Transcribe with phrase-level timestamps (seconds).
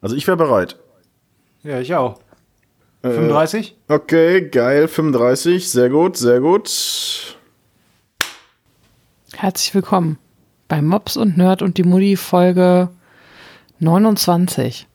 [0.00, 0.76] Also ich wäre bereit.
[1.62, 2.20] Ja, ich auch.
[3.02, 3.76] 35?
[3.88, 7.36] Okay, geil, 35, sehr gut, sehr gut.
[9.32, 10.18] Herzlich willkommen
[10.68, 12.88] bei Mops und Nerd und die Mutti Folge
[13.78, 14.86] 29.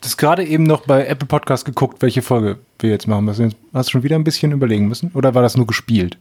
[0.00, 3.54] Das gerade eben noch bei Apple Podcast geguckt, welche Folge wir jetzt machen müssen.
[3.72, 5.10] Hast du schon wieder ein bisschen überlegen müssen?
[5.14, 6.18] Oder war das nur gespielt?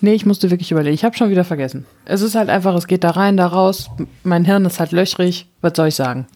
[0.00, 0.94] Nee, ich musste wirklich überlegen.
[0.94, 1.86] Ich habe schon wieder vergessen.
[2.04, 3.90] Es ist halt einfach, es geht da rein, da raus.
[4.24, 5.48] Mein Hirn ist halt löchrig.
[5.60, 6.26] Was soll ich sagen?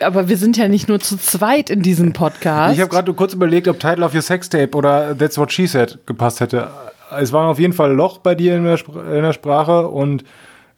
[0.00, 2.74] Aber wir sind ja nicht nur zu zweit in diesem Podcast.
[2.74, 5.66] Ich habe gerade nur kurz überlegt, ob Title of Your Sextape oder That's What She
[5.66, 6.70] Said gepasst hätte.
[7.18, 10.24] Es war auf jeden Fall Loch bei dir in der, Spr in der Sprache und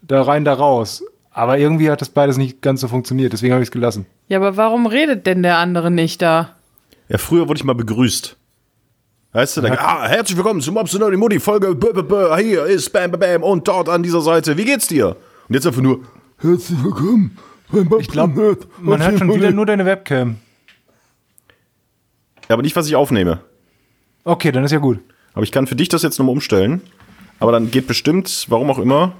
[0.02, 1.02] da rein, da raus.
[1.32, 4.06] Aber irgendwie hat das beides nicht ganz so funktioniert, deswegen habe ich es gelassen.
[4.28, 6.56] ja, aber warum redet denn der andere nicht da?
[7.08, 8.36] Ja, früher wurde ich mal begrüßt.
[9.32, 11.74] Weißt du, dann, ah, herzlich willkommen zum Mobs und Mutti Folge.
[11.74, 14.56] B -b -b hier ist Bam Bam Bam und dort an dieser Seite.
[14.56, 15.16] Wie geht's dir?
[15.48, 16.00] Und jetzt einfach nur
[16.38, 17.36] herzlich willkommen.
[18.00, 20.36] Ich glaube, man hört schon wieder nur deine Webcam.
[22.48, 23.40] Ja, aber nicht, was ich aufnehme.
[24.24, 24.98] Okay, dann ist ja gut.
[25.34, 26.82] Aber ich kann für dich das jetzt nochmal umstellen.
[27.38, 29.12] Aber dann geht bestimmt, warum auch immer.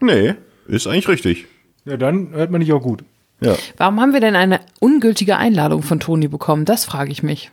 [0.00, 0.34] Nee,
[0.66, 1.46] ist eigentlich richtig.
[1.84, 3.04] Ja, dann hört man dich auch gut.
[3.40, 3.54] Ja.
[3.76, 6.64] Warum haben wir denn eine ungültige Einladung von Toni bekommen?
[6.64, 7.50] Das frage ich mich.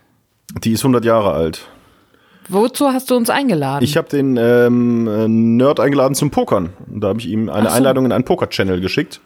[0.64, 1.70] Die ist 100 Jahre alt.
[2.50, 3.84] Wozu hast du uns eingeladen?
[3.84, 6.70] Ich habe den ähm, äh, Nerd eingeladen zum Pokern.
[6.90, 7.76] Und da habe ich ihm eine so.
[7.76, 9.22] Einladung in einen Poker-Channel geschickt,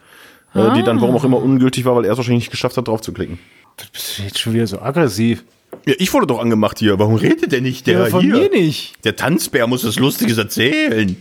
[0.54, 2.88] äh, die dann warum auch immer ungültig war, weil er es wahrscheinlich nicht geschafft hat,
[2.88, 3.38] drauf zu klicken.
[3.76, 5.44] Du bist jetzt schon wieder so aggressiv.
[5.86, 6.98] Ja, ich wurde doch angemacht hier.
[6.98, 7.86] Warum redet der nicht?
[7.86, 8.34] Der Ja, von hier.
[8.36, 9.02] mir nicht.
[9.04, 11.20] Der Tanzbär muss was Lustiges erzählen.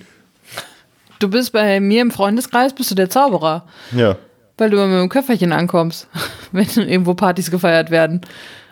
[1.19, 3.65] du bist bei mir im Freundeskreis, bist du der Zauberer.
[3.95, 4.17] Ja.
[4.57, 6.07] Weil du immer mit dem Köfferchen ankommst,
[6.51, 8.21] wenn irgendwo Partys gefeiert werden.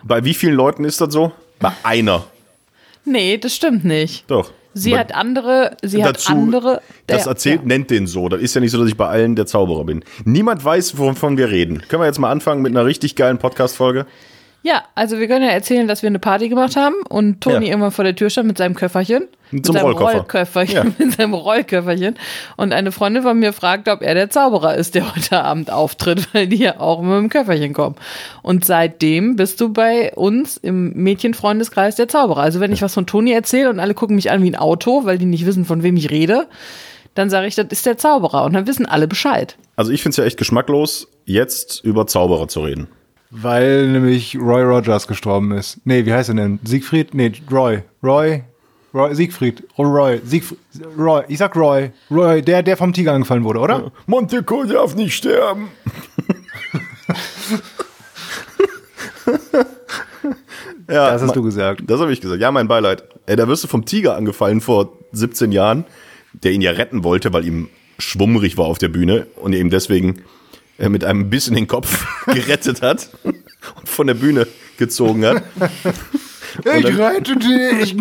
[0.04, 1.32] Bei wie vielen Leuten ist das so?
[1.58, 2.24] Bei einer.
[3.04, 4.30] Nee, das stimmt nicht.
[4.30, 4.52] Doch.
[4.72, 6.80] Sie hat andere, sie hat andere.
[7.06, 7.66] Das Ja, erzählt, ja.
[7.66, 8.28] nennt den so.
[8.28, 10.04] Das ist ja nicht so, dass ich bei allen der Zauberer bin.
[10.24, 11.82] Niemand weiß, wovon wir reden.
[11.88, 14.06] Können wir jetzt mal anfangen mit einer richtig geilen Podcast-Folge?
[14.62, 17.70] Ja, also wir können ja erzählen, dass wir eine Party gemacht haben und Toni Ja.
[17.72, 19.26] irgendwann vor der Tür stand mit seinem Köfferchen.
[19.50, 20.18] Mit Zum seinem Rollkoffer.
[20.18, 20.74] Rollköfferchen.
[20.76, 20.84] Ja.
[21.04, 22.16] Mit seinem Rollköfferchen.
[22.56, 26.28] Und eine Freundin von mir fragte, ob er der Zauberer ist, der heute Abend auftritt,
[26.34, 27.96] weil die ja auch mit dem Köfferchen kommen.
[28.42, 32.42] Und seitdem bist du bei uns im Mädchenfreundeskreis der Zauberer.
[32.42, 35.04] Also wenn ich was von Toni erzähle und alle gucken mich an wie ein Auto,
[35.04, 36.46] weil die nicht wissen, von wem ich rede,
[37.14, 38.44] dann sage ich, das ist der Zauberer.
[38.44, 39.56] Und dann wissen alle Bescheid.
[39.74, 42.88] Also ich finde es ja echt geschmacklos, jetzt über Zauberer zu reden.
[43.30, 45.78] Weil nämlich Roy Rogers gestorben ist.
[45.84, 46.58] Nee, wie heißt er denn?
[46.64, 47.14] Siegfried?
[47.14, 47.82] Nee, Roy.
[48.02, 48.42] Roy?
[48.92, 49.62] Roy Siegfried.
[49.76, 50.20] Oh, Roy.
[50.24, 50.58] Siegfried.
[50.98, 51.22] Roy.
[51.28, 51.92] Ich sag Roy.
[52.10, 53.92] Roy, der, der vom Tiger angefallen wurde, oder?
[54.06, 55.68] Monteco darf nicht sterben.
[60.88, 61.82] ja, Das hast du gesagt.
[61.86, 62.40] Das habe ich gesagt.
[62.40, 63.04] Ja, mein Beileid.
[63.26, 65.84] Ey, da wirst du vom Tiger angefallen vor 17 Jahren,
[66.32, 67.68] der ihn ja retten wollte, weil ihm
[67.98, 70.22] schwummrig war auf der Bühne und ihm deswegen
[70.88, 74.46] mit einem Biss in den Kopf gerettet hat und von der Bühne
[74.78, 75.42] gezogen hat.
[76.64, 77.96] Ich rette dich.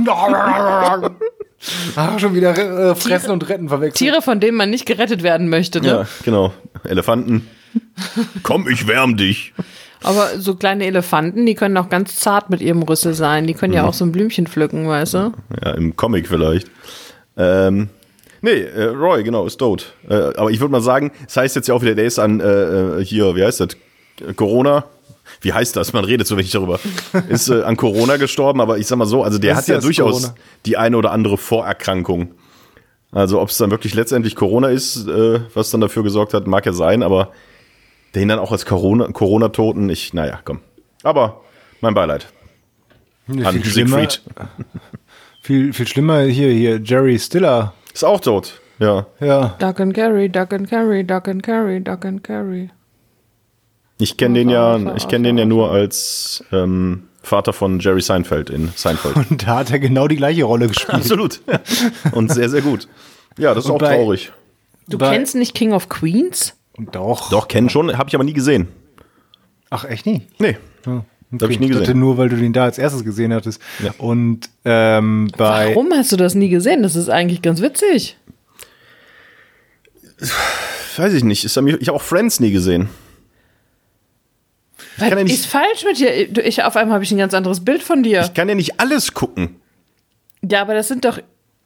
[1.96, 2.58] ah, schon wieder
[2.92, 3.98] äh, fressen und retten verwechselt.
[3.98, 5.82] Tiere, von denen man nicht gerettet werden möchte.
[5.82, 5.88] Ne?
[5.88, 6.54] Ja, genau.
[6.84, 7.48] Elefanten.
[8.44, 9.54] Komm, ich wärm dich.
[10.02, 13.46] Aber so kleine Elefanten, die können auch ganz zart mit ihrem Rüssel sein.
[13.48, 13.90] Die können ja Mhm.
[13.90, 15.34] auch so ein Blümchen pflücken, weißt du?
[15.64, 16.70] Ja, im Comic vielleicht.
[17.38, 17.90] Ähm,
[18.42, 19.94] nee, äh, Roy, genau, ist tot.
[20.10, 22.40] Äh, aber ich würde mal sagen, es heißt jetzt ja auch wieder, der ist an,
[22.40, 22.46] äh,
[23.00, 23.70] äh, hier, wie heißt das?
[24.36, 24.86] Corona?
[25.42, 25.94] Wie heißt das?
[25.94, 26.80] Man redet so wenig darüber.
[27.30, 29.76] Ist äh, an Corona gestorben, aber ich sag mal so, also der Was hat ja
[29.76, 30.36] das, durchaus Corona?
[30.66, 32.34] die eine oder andere Vorerkrankung.
[33.12, 36.66] Also ob es dann wirklich letztendlich Corona ist, äh, was dann dafür gesorgt hat, mag
[36.66, 37.32] ja sein, aber
[38.16, 40.60] den dann auch als Corona- Corona-Toten, ich, naja, komm.
[41.04, 41.42] Aber
[41.80, 42.28] mein Beileid
[43.30, 44.22] an viel, schlimmer, Siegfried.
[45.42, 47.74] viel, viel schlimmer hier, hier, Jerry Stiller.
[47.94, 49.06] Ist auch tot, ja.
[49.20, 49.56] Ja.
[49.60, 52.70] Duck and carry, duck and carry, duck and carry, duck and carry.
[53.98, 58.50] Ich kenne den ja, ich kenne den ja nur als ähm, Vater von Jerry Seinfeld
[58.50, 59.16] in Seinfeld.
[59.30, 60.90] Und da hat er genau die gleiche Rolle gespielt.
[60.96, 61.42] Absolut.
[62.14, 62.88] Und sehr, sehr gut.
[63.38, 64.32] Ja, das ist Und auch bei- traurig.
[64.88, 66.56] Du Bei- kennst nicht King of Queens?
[66.94, 67.30] Doch.
[67.30, 68.70] Doch, kennen schon, habe ich aber nie gesehen.
[69.70, 70.28] Ach, echt nie?
[70.40, 70.58] Nee.
[70.86, 71.04] Ja,
[71.42, 72.00] hab ich nie dachte gesehen.
[72.00, 73.62] nur, weil du den da als erstes gesehen hattest.
[73.84, 73.94] Ja.
[73.98, 75.70] Und ähm, bei.
[75.76, 76.82] Warum hast du das nie gesehen?
[76.84, 78.18] Das ist eigentlich ganz witzig.
[80.98, 81.46] Weiß ich nicht.
[81.46, 82.90] Ist ja mir- Ich habe auch Friends nie gesehen.
[84.98, 86.38] Was kann ja nicht- ist falsch mit dir?
[86.46, 88.22] Ich, auf einmal habe ich ein ganz anderes Bild von dir.
[88.22, 89.56] Ich kann ja nicht alles gucken.
[90.42, 91.20] ja, aber das sind doch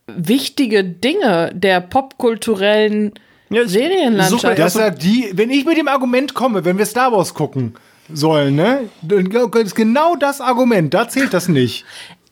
[0.08, 3.14] wichtige Dinge der popkulturellen
[3.50, 4.42] Ja, ich- Serienlandschaft.
[4.42, 7.74] suche- Das sagt die, wenn ich mit dem Argument komme, wenn wir Star Wars gucken
[8.12, 8.90] sollen, ne?
[9.02, 11.86] Dann ist genau das Argument, da zählt das nicht.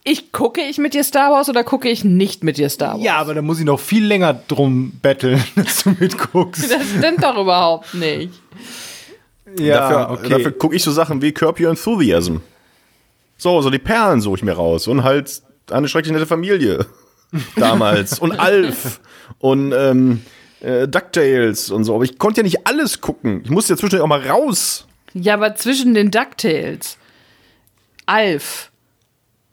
[0.04, 3.04] Ich gucke ich mit dir Star Wars oder gucke ich nicht mit dir Star Wars?
[3.04, 6.72] Ja, aber da muss ich noch viel länger drum betteln, dass du mitguckst.
[6.72, 8.34] Das stimmt doch überhaupt nicht.
[9.60, 12.38] Ja, dafür dafür gucke ich so Sachen wie Curb Your Enthusiasm.
[13.38, 14.88] So, so die Perlen suche ich mir raus.
[14.88, 16.86] Und halt eine schrecklich nette Familie.
[17.56, 18.20] Damals.
[18.20, 19.02] und Alf.
[19.40, 20.22] Und ähm,
[20.62, 21.96] äh, DuckTales und so.
[21.96, 23.42] Aber ich konnte ja nicht alles gucken.
[23.44, 24.88] Ich musste ja zwischendurch auch mal raus.
[25.14, 26.98] Ja, aber zwischen den DuckTales,
[28.06, 28.72] Alf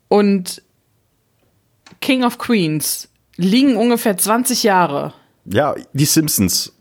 [0.07, 0.61] und
[2.01, 5.13] King of Queens liegen ungefähr 20 Jahre.
[5.45, 6.73] Ja, die Simpsons.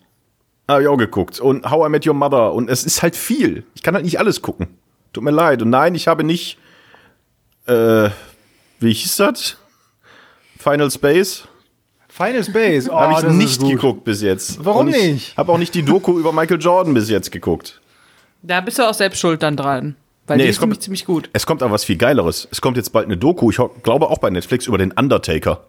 [0.69, 1.41] Habe ich auch geguckt.
[1.41, 2.53] Und How I Met Your Mother.
[2.53, 3.65] Und es ist halt viel.
[3.75, 4.69] Ich kann halt nicht alles gucken.
[5.13, 5.63] Tut mir leid.
[5.63, 6.59] Und nein, ich habe nicht.
[7.67, 8.11] Äh,
[8.79, 9.57] wie hieß das?
[10.59, 11.45] Final Space?
[12.09, 12.89] Final Space.
[12.89, 13.71] Oh, habe ich das ist nicht gut.
[13.71, 14.63] geguckt bis jetzt.
[14.65, 15.37] Warum nicht?
[15.37, 17.78] Habe auch nicht die Doku über Michael Jordan bis jetzt geguckt.
[18.43, 19.96] Da bist du auch selbst schuld dann dran.
[20.26, 21.31] Weil Nee, die es ist kommt- nämlich ziemlich gut.
[21.32, 22.46] Es kommt aber was viel Geileres.
[22.50, 25.64] Es kommt jetzt bald eine Doku, ich glaube auch bei Netflix, über den Undertaker.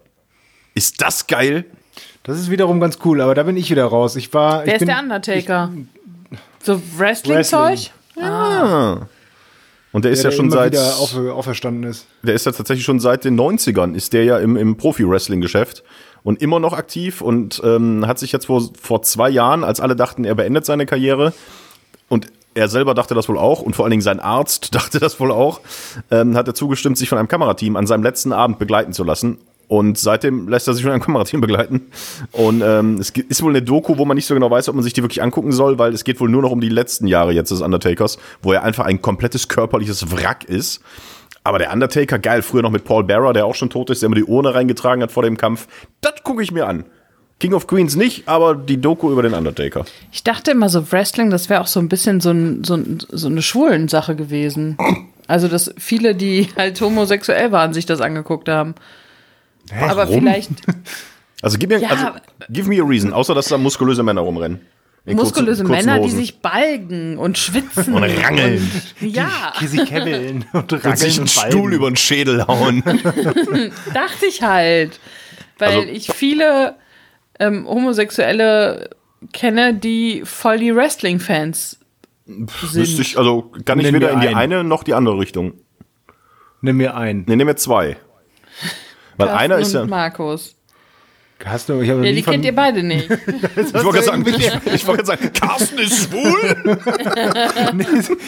[0.74, 1.64] Ist das geil?
[2.22, 4.16] Das ist wiederum ganz cool, aber da bin ich wieder raus.
[4.16, 4.60] Ich war.
[4.60, 5.72] Wer ich ist bin, der Undertaker?
[6.62, 7.90] so Wrestling-Zeug?
[8.20, 9.06] Ah.
[9.92, 10.72] Und der ist der, ja schon immer seit.
[10.72, 12.06] wieder auf, auferstanden ist.
[12.22, 15.82] Der ist ja tatsächlich schon seit den 90ern, ist der ja im, im Profi-Wrestling-Geschäft
[16.22, 19.96] und immer noch aktiv und ähm, hat sich jetzt vor, vor zwei Jahren, als alle
[19.96, 21.32] dachten, er beendet seine Karriere
[22.08, 22.26] und
[22.60, 25.32] er selber dachte das wohl auch und vor allen Dingen sein Arzt dachte das wohl
[25.32, 25.60] auch,
[26.10, 29.38] ähm, hat er zugestimmt, sich von einem Kamerateam an seinem letzten Abend begleiten zu lassen.
[29.66, 31.92] Und seitdem lässt er sich von einem Kamerateam begleiten.
[32.32, 34.82] Und ähm, es ist wohl eine Doku, wo man nicht so genau weiß, ob man
[34.82, 37.32] sich die wirklich angucken soll, weil es geht wohl nur noch um die letzten Jahre
[37.32, 40.82] jetzt des Undertakers, wo er einfach ein komplettes körperliches Wrack ist.
[41.44, 44.08] Aber der Undertaker, geil, früher noch mit Paul Bearer, der auch schon tot ist, der
[44.08, 45.68] immer die Urne reingetragen hat vor dem Kampf.
[46.00, 46.84] Das gucke ich mir an.
[47.40, 49.84] King of Queens nicht, aber die Doku über den Undertaker.
[50.12, 52.98] Ich dachte immer so, Wrestling, das wäre auch so ein bisschen so, ein, so, ein,
[53.08, 54.76] so eine schwulen Sache gewesen.
[55.26, 58.74] Also, dass viele, die halt homosexuell waren, sich das angeguckt haben.
[59.80, 60.20] Aber warum?
[60.20, 60.50] vielleicht
[61.42, 62.06] Also gib mir, Ja, also,
[62.50, 64.60] give me a reason, außer dass da muskulöse Männer rumrennen.
[65.06, 66.18] In muskulöse kurzen- kurzen Männer, die Hosen.
[66.18, 67.94] sich balgen und schwitzen.
[67.94, 68.70] Und rangeln.
[69.00, 72.82] Und, ja, Kissy Kevin und und sich einen Stuhl über den Schädel hauen.
[73.94, 75.00] dachte ich halt.
[75.58, 76.74] Weil Also- ich viele
[77.40, 78.90] ähm, Homosexuelle
[79.32, 81.78] kenne, die voll die Wrestling-Fans
[82.26, 83.00] Wüsste sind.
[83.00, 84.36] ich, also kann ich weder mir in die einen.
[84.36, 85.54] eine noch die andere Richtung.
[86.60, 87.24] Nimm mir einen.
[87.26, 87.96] Ne, nehmen wir zwei.
[89.16, 89.86] Weil Carsten einer ist ja.
[89.86, 90.56] Markus.
[91.66, 93.08] Du, ich habe Ja, die kennt ihr beide nicht.
[93.56, 96.76] Ich wollte gerade sagen, ich, ich wollte gerade sagen, Carsten ist schwul.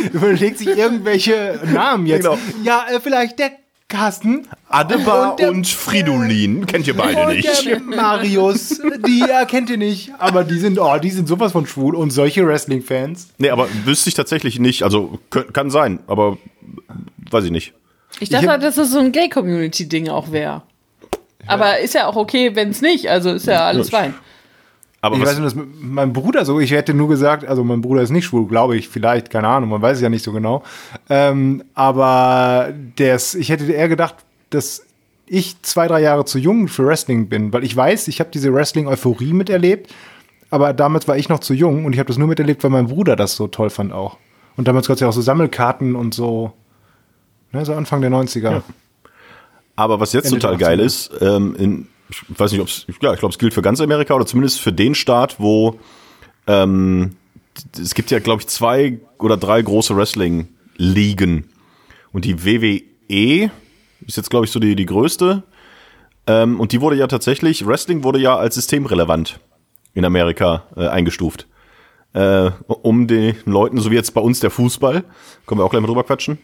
[0.12, 2.22] überlegt sich irgendwelche Namen jetzt.
[2.22, 2.38] Genau.
[2.64, 3.50] Ja, äh, vielleicht der
[3.92, 6.66] Carsten Adebar Und der- und, Fridolin.
[6.66, 7.66] Kennt ihr beide und nicht.
[7.66, 8.80] der Marius.
[9.06, 12.46] Die erkennt ihr nicht, aber die sind, oh, die sind sowas von schwul und solche
[12.46, 13.28] Wrestling-Fans.
[13.38, 14.82] Nee, aber wüsste ich tatsächlich nicht.
[14.82, 15.18] Also
[15.52, 16.38] kann sein, aber
[17.30, 17.74] weiß ich nicht.
[18.20, 20.62] Ich dachte, Ich hab- halt, dass das so ein Gay-Community-Ding auch wäre.
[21.46, 23.08] Aber ist ja auch okay, wenn es nicht.
[23.10, 24.14] Also ist ja alles Ja, fein.
[25.04, 28.02] Aber Ich weiß nicht, dass mein Bruder so, ich hätte nur gesagt, also mein Bruder
[28.02, 30.62] ist nicht schwul, glaube ich, vielleicht, keine Ahnung, man weiß es ja nicht so genau.
[31.10, 34.14] Ähm, aber des, ich hätte eher gedacht,
[34.50, 34.86] dass
[35.26, 38.54] ich zwei, drei Jahre zu jung für Wrestling bin, weil ich weiß, ich habe diese
[38.54, 39.92] Wrestling-Euphorie miterlebt,
[40.50, 42.86] aber damals war ich noch zu jung und ich habe das nur miterlebt, weil mein
[42.86, 44.18] Bruder das so toll fand auch.
[44.56, 46.52] Und damals gab es ja auch so Sammelkarten und so,
[47.50, 48.62] ne, so Anfang der 90er.
[49.74, 50.84] aber was jetzt Ende total geil 80er.
[50.84, 53.80] ist, ähm, in, ich weiß nicht, ob es, ja, ich glaube, es gilt für ganz
[53.80, 55.78] Amerika oder zumindest für den Staat, wo
[56.46, 57.16] ähm,
[57.78, 61.44] es gibt ja, glaube ich, zwei oder drei große Wrestling-Ligen.
[62.12, 63.50] Und die WWE
[64.06, 65.42] ist jetzt, glaube ich, so die, die größte.
[66.26, 69.40] Ähm, und die wurde ja tatsächlich, Wrestling wurde ja als systemrelevant
[69.94, 71.46] in Amerika äh, eingestuft.
[72.14, 75.04] Äh, um den Leuten, so wie jetzt bei uns der Fußball,
[75.46, 76.38] können wir auch gleich mal drüber quatschen.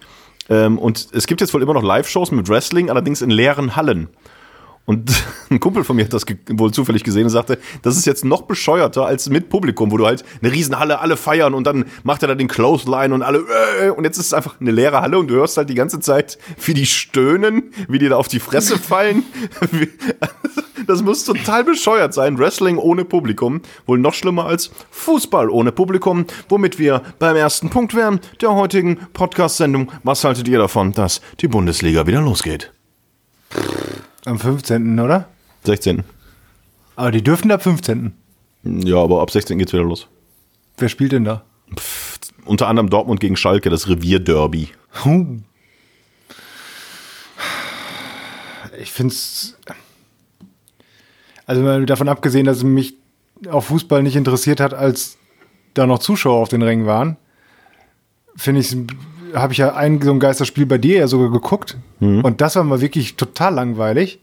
[0.48, 4.08] Ähm, und es gibt jetzt wohl immer noch Live-Shows mit Wrestling, allerdings in leeren Hallen.
[4.88, 5.12] Und
[5.50, 8.42] ein Kumpel von mir hat das wohl zufällig gesehen und sagte, das ist jetzt noch
[8.42, 12.28] bescheuerter als mit Publikum, wo du halt eine Riesenhalle, alle feiern und dann macht er
[12.28, 13.45] da den Clothesline und alle
[13.83, 16.00] äh, und jetzt ist es einfach eine leere Halle und du hörst halt die ganze
[16.00, 19.25] Zeit, wie die stöhnen, wie die da auf die Fresse fallen.
[20.87, 22.38] Das muss total bescheuert sein.
[22.38, 23.61] Wrestling ohne Publikum.
[23.85, 26.25] Wohl noch schlimmer als Fußball ohne Publikum.
[26.49, 29.92] Womit wir beim ersten Punkt wären der heutigen Podcast-Sendung.
[30.02, 32.73] Was haltet ihr davon, dass die Bundesliga wieder losgeht?
[34.28, 35.26] Am 15., oder?
[35.64, 36.04] 16.
[36.97, 38.12] Aber die dürfen ab 15.
[38.62, 40.06] Ja, aber ab 16 geht's wieder los.
[40.76, 41.44] Wer spielt denn da?
[42.44, 44.68] Unter anderem Dortmund gegen Schalke, das Revierderby.
[45.02, 45.38] Huh.
[48.78, 49.56] Ich finde es.
[51.47, 52.97] Also mal davon abgesehen, dass mich
[53.50, 55.16] auch Fußball nicht interessiert hat, als
[55.73, 57.16] da noch Zuschauer auf den Rängen waren,
[58.37, 58.76] finde ich es
[59.35, 61.76] habe ich ja ein so ein Geisterspiel bei dir ja sogar geguckt.
[62.00, 64.20] Und das war mal wirklich total langweilig.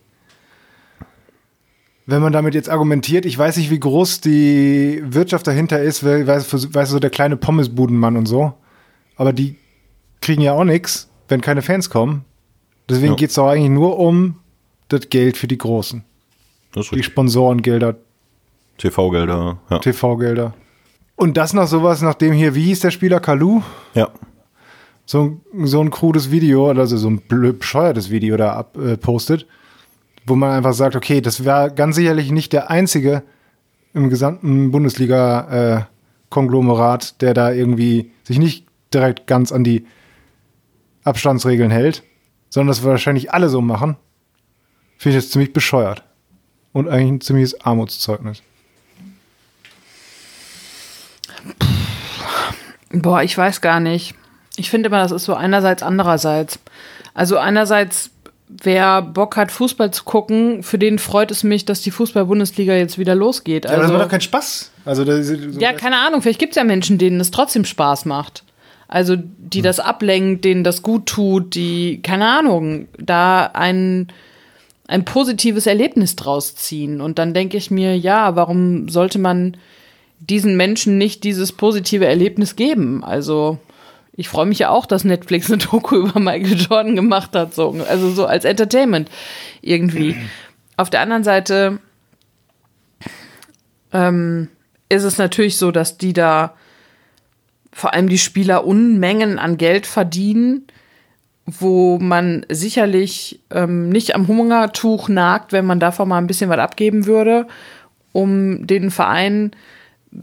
[2.07, 6.27] Wenn man damit jetzt argumentiert, ich weiß nicht, wie groß die Wirtschaft dahinter ist, weil,
[6.27, 8.53] weiß, weiß so der kleine Pommesbudenmann und so.
[9.15, 9.55] Aber die
[10.21, 12.23] kriegen ja auch nichts, wenn keine Fans kommen.
[12.87, 13.15] Deswegen Ja.
[13.17, 14.35] geht's doch eigentlich nur um
[14.89, 16.03] das Geld für die Großen.
[16.91, 17.01] Die.
[17.03, 17.95] Sponsorengelder,
[18.77, 19.79] TV-Gelder, ja.
[19.79, 20.53] TV-Gelder.
[21.15, 23.61] Und das noch sowas, nachdem hier, wie hieß der Spieler, Kalu?
[23.95, 24.09] ja.
[25.05, 28.97] So, ein- so ein krudes Video, also so ein bescheuertes Video da ab, äh,
[30.27, 33.21] wo man einfach sagt, okay, das wäre ganz sicherlich nicht der einzige
[33.93, 39.85] im gesamten Bundesliga-Konglomerat, der da irgendwie sich nicht direkt ganz an die
[41.03, 42.03] Abstandsregeln hält,
[42.49, 43.95] sondern das wahrscheinlich alle so machen.
[44.97, 46.03] Finde ich das ziemlich bescheuert.
[46.73, 48.41] Und eigentlich ein ziemliches Armutszeugnis.
[52.91, 54.15] Boah, ich weiß gar nicht.
[54.57, 56.59] Ich finde immer, das ist so einerseits, andererseits.
[57.13, 58.11] Also einerseits,
[58.47, 62.97] wer Bock hat, Fußball zu gucken, für den freut es mich, dass die Fußball-Bundesliga jetzt
[62.97, 63.65] wieder losgeht.
[63.65, 64.71] Ja, aber das Also, macht doch keinen Spaß.
[64.85, 68.05] Also, das, so ja, keine Ahnung, vielleicht gibt es ja Menschen, denen es trotzdem Spaß
[68.05, 68.43] macht.
[68.87, 74.07] Also, die das ablenkt, denen das gut tut, die, keine Ahnung, da ein,
[74.87, 77.01] ein positives Erlebnis draus ziehen.
[77.01, 79.57] Und dann denke ich mir, ja, warum sollte man
[80.19, 83.03] diesen Menschen nicht dieses positive Erlebnis geben?
[83.03, 83.57] Also,
[84.17, 87.75] ich freue mich ja auch, dass Netflix eine Doku über Michael Jordan gemacht hat, so,
[87.87, 89.09] also so als Entertainment
[89.61, 90.15] irgendwie.
[90.77, 91.79] Auf der anderen Seite
[93.93, 94.49] ähm,
[94.89, 96.53] ist es natürlich so, dass die da
[97.71, 100.67] vor allem die Spieler Unmengen an Geld verdienen,
[101.45, 106.59] wo man sicherlich ähm, nicht am Hungertuch nagt, wenn man davon mal ein bisschen was
[106.59, 107.47] abgeben würde,
[108.13, 109.51] um den Verein,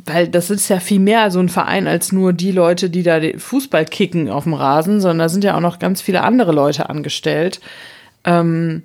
[0.05, 3.21] weil das ist ja viel mehr so ein Verein als nur die Leute, die da
[3.37, 6.89] Fußball kicken auf dem Rasen, sondern da sind ja auch noch ganz viele andere Leute
[6.89, 7.61] angestellt,
[8.25, 8.83] ähm,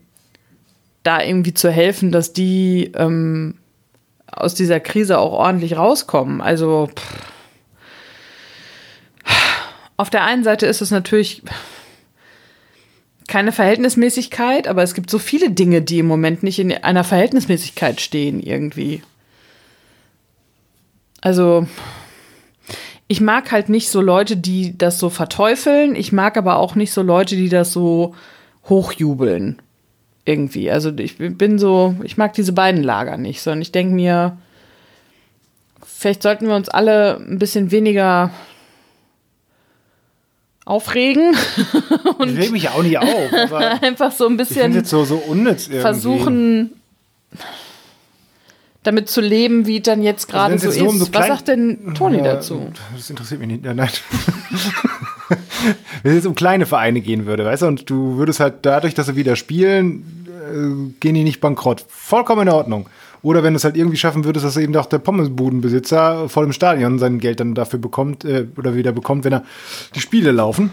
[1.04, 3.56] da irgendwie zu helfen, dass die ähm,
[4.32, 6.42] aus dieser Krise auch ordentlich rauskommen.
[6.42, 7.32] Also pff.
[9.96, 11.44] auf der einen Seite ist es natürlich
[13.28, 18.02] keine Verhältnismäßigkeit, aber es gibt so viele Dinge, die im Moment nicht in einer Verhältnismäßigkeit
[18.02, 19.02] stehen irgendwie.
[21.28, 21.68] Also
[23.10, 25.94] ich mag halt nicht so Leute, die das so verteufeln.
[25.94, 28.16] Ich mag aber auch nicht so Leute, die das so
[28.70, 29.62] hochjubeln.
[30.24, 30.72] Irgendwie.
[30.72, 34.38] Also ich bin so, ich mag diese beiden Lager nicht, sondern ich denke mir,
[35.86, 38.32] vielleicht sollten wir uns alle ein bisschen weniger
[40.64, 41.34] aufregen
[42.26, 45.82] ich reg mich auch nicht auf, aber einfach so ein bisschen so, so unnütz irgendwie.
[45.82, 46.72] versuchen,
[48.88, 51.00] damit zu leben, wie es dann jetzt gerade wenn's so jetzt ist.
[51.00, 52.72] so Was sagt denn Toni dazu?
[52.96, 53.66] Das interessiert mich nicht.
[53.66, 53.90] Ja, nein.
[56.04, 58.94] Wenn es jetzt um kleine Vereine gehen würde, weißt du, und du würdest halt dadurch,
[58.94, 61.86] dass sie wieder spielen, äh, gehen die nicht bankrott.
[61.90, 62.88] Vollkommen in Ordnung.
[63.24, 66.54] Oder wenn du es halt irgendwie schaffen würdest, dass eben auch der Pommesbudenbesitzer voll im
[66.54, 69.44] Stadion sein Geld dann dafür bekommt, äh, oder wieder bekommt, wenn er
[69.96, 70.72] die Spiele laufen.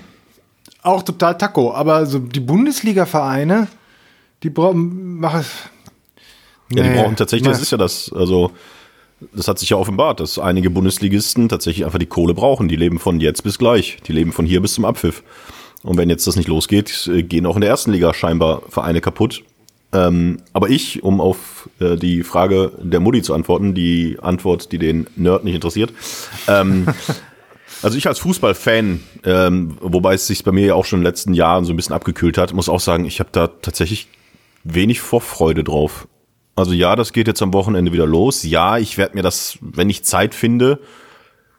[0.83, 1.75] Auch total Taco.
[1.75, 3.67] Aber so die Bundesliga-Vereine,
[4.45, 5.51] die brauchen, mach es.
[6.71, 8.53] Ja, die brauchen tatsächlich, das ist ja das, also
[9.33, 12.69] das hat sich ja offenbart, dass einige Bundesligisten tatsächlich einfach die Kohle brauchen.
[12.69, 13.99] Die leben von jetzt bis gleich.
[14.07, 15.23] Die leben von hier bis zum Abpfiff.
[15.83, 19.01] Und wenn jetzt das nicht losgeht, äh, gehen auch in der ersten Liga scheinbar Vereine
[19.01, 19.43] kaputt.
[19.93, 24.79] Ähm, aber ich, um auf äh, die Frage der Mutti zu antworten, die Antwort, die
[24.79, 25.93] den Nerd nicht interessiert.
[26.49, 26.89] Ähm,
[27.83, 31.11] also ich als Fußballfan, ähm, wobei es sich bei mir ja auch schon in den
[31.11, 34.09] letzten Jahren so ein bisschen abgekühlt hat, muss auch sagen, ich habe da tatsächlich
[34.65, 36.09] wenig Vorfreude drauf.
[36.57, 38.43] Also ja, das geht jetzt am Wochenende wieder los.
[38.45, 40.79] Ja, ich werde mir das, wenn ich Zeit finde,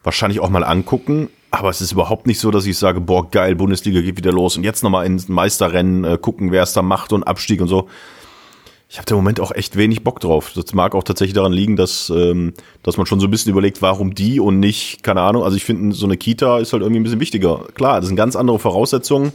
[0.04, 1.30] wahrscheinlich auch mal angucken.
[1.52, 4.58] Aber es ist überhaupt nicht so, dass ich sage, boah, geil, Bundesliga geht wieder los
[4.58, 7.88] und jetzt nochmal ins Meisterrennen äh, gucken, wer es da macht und Abstieg und so.
[8.90, 10.52] Ich habe im Moment auch echt wenig Bock drauf.
[10.54, 13.82] Das mag auch tatsächlich daran liegen, dass, ähm, dass man schon so ein bisschen überlegt,
[13.82, 15.44] warum die und nicht, keine Ahnung.
[15.44, 17.66] Also ich finde, so eine Kita ist halt irgendwie ein bisschen wichtiger.
[17.74, 19.34] Klar, das sind ganz andere Voraussetzungen.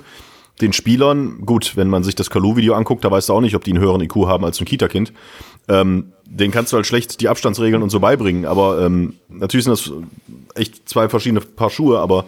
[0.60, 3.64] Den Spielern, gut, wenn man sich das Kalu-Video anguckt, da weißt du auch nicht, ob
[3.64, 5.12] die einen höheren IQ haben als ein Kita-Kind.
[5.68, 8.44] Ähm, den kannst du halt schlecht die Abstandsregeln und so beibringen.
[8.44, 9.90] Aber ähm, natürlich sind das
[10.54, 12.24] echt zwei verschiedene Paar Schuhe, aber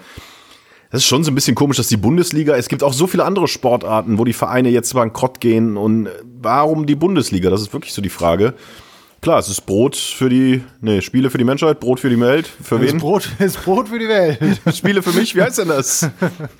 [0.90, 3.24] das ist schon so ein bisschen komisch, dass die Bundesliga, es gibt auch so viele
[3.24, 6.08] andere Sportarten, wo die Vereine jetzt bankrott gehen und
[6.40, 7.48] warum die Bundesliga?
[7.48, 8.54] Das ist wirklich so die Frage.
[9.22, 12.46] Klar, es ist Brot für die, nee, Spiele für die Menschheit, Brot für die Welt.
[12.46, 12.98] Für Das wen?
[12.98, 14.38] Brot, das Brot für die Welt.
[14.74, 16.10] Spiele für mich, wie heißt denn das?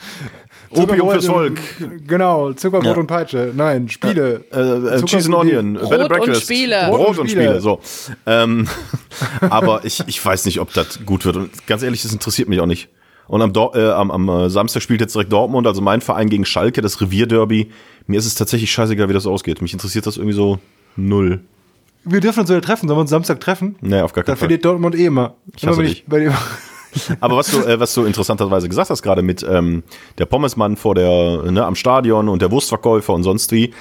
[0.75, 1.59] Opium fürs Volk.
[2.07, 3.01] Genau, Zuckerbrot Ja.
[3.01, 3.53] und Peitsche.
[3.55, 4.45] Nein, Spiele.
[4.53, 4.61] Äh,
[4.99, 6.43] äh, Cheese and Onion, Brot Bed and und Breakfast.
[6.43, 6.87] Spiele.
[6.89, 7.61] Brot, Brot und und Spiele.
[7.61, 7.81] So.
[8.27, 8.69] Ähm,
[9.41, 11.37] aber ich, ich weiß nicht, ob das gut wird.
[11.37, 12.89] Und ganz ehrlich, das interessiert mich auch nicht.
[13.29, 16.29] Und am, Dor äh, am, am äh, Samstag spielt jetzt direkt Dortmund, also mein Verein
[16.29, 17.71] gegen Schalke, das Revierderby.
[18.07, 19.63] Mir ist es tatsächlich scheißegal, wie das ausgeht.
[19.63, 20.59] Mich interessiert das irgendwie so
[20.97, 21.41] null.
[22.05, 22.89] Wir dürfen uns wieder treffen.
[22.89, 23.77] Sollen wir uns Samstag treffen?
[23.81, 24.49] Nee, auf gar Da keinen Fall.
[24.49, 25.37] verliert Dortmund eh immer.
[25.57, 26.05] Ich immer hasse wenn dich.
[27.21, 29.83] Aber was du, äh, was du interessanterweise gesagt hast, gerade mit ähm,
[30.19, 33.73] der Pommesmann vor der, ne, am Stadion und der Wurstverkäufer und sonst wie,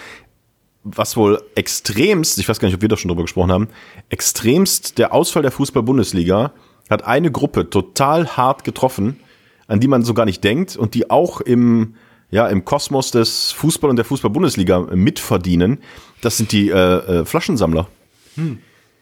[0.84, 3.68] was wohl extremst, ich weiß gar nicht, ob wir da schon drüber gesprochen haben,
[4.10, 6.54] extremst der Ausfall der Fußball-Bundesliga
[6.90, 9.20] hat eine Gruppe total hart getroffen,
[9.68, 11.96] an die man so gar nicht denkt und die auch im,
[12.30, 15.80] ja, im Kosmos des Fußball und der Fußball-Bundesliga mitverdienen.
[16.22, 17.88] Das sind die äh, äh, Flaschensammler.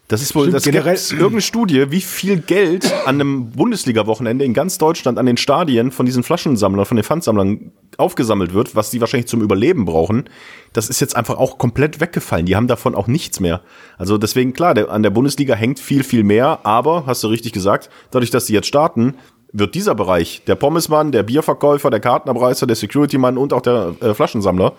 [0.09, 4.43] Das ist wohl, Stimmt, das generell- generell irgendeine Studie, wie viel Geld an einem Bundesliga-Wochenende
[4.43, 8.89] in ganz Deutschland an den Stadien von diesen Flaschensammlern, von den Pfandsammlern aufgesammelt wird, was
[8.89, 10.25] die wahrscheinlich zum Überleben brauchen.
[10.73, 12.47] Das ist jetzt einfach auch komplett weggefallen.
[12.47, 13.61] Die haben davon auch nichts mehr.
[13.99, 17.53] Also deswegen, klar, der, an der Bundesliga hängt viel, viel mehr, aber, hast du richtig
[17.53, 19.13] gesagt, dadurch, dass die jetzt starten,
[19.51, 24.13] wird dieser Bereich, der Pommesmann, der Bierverkäufer, der Kartenabreißer, der Security-Mann und auch der äh,
[24.15, 24.73] Flaschensammler,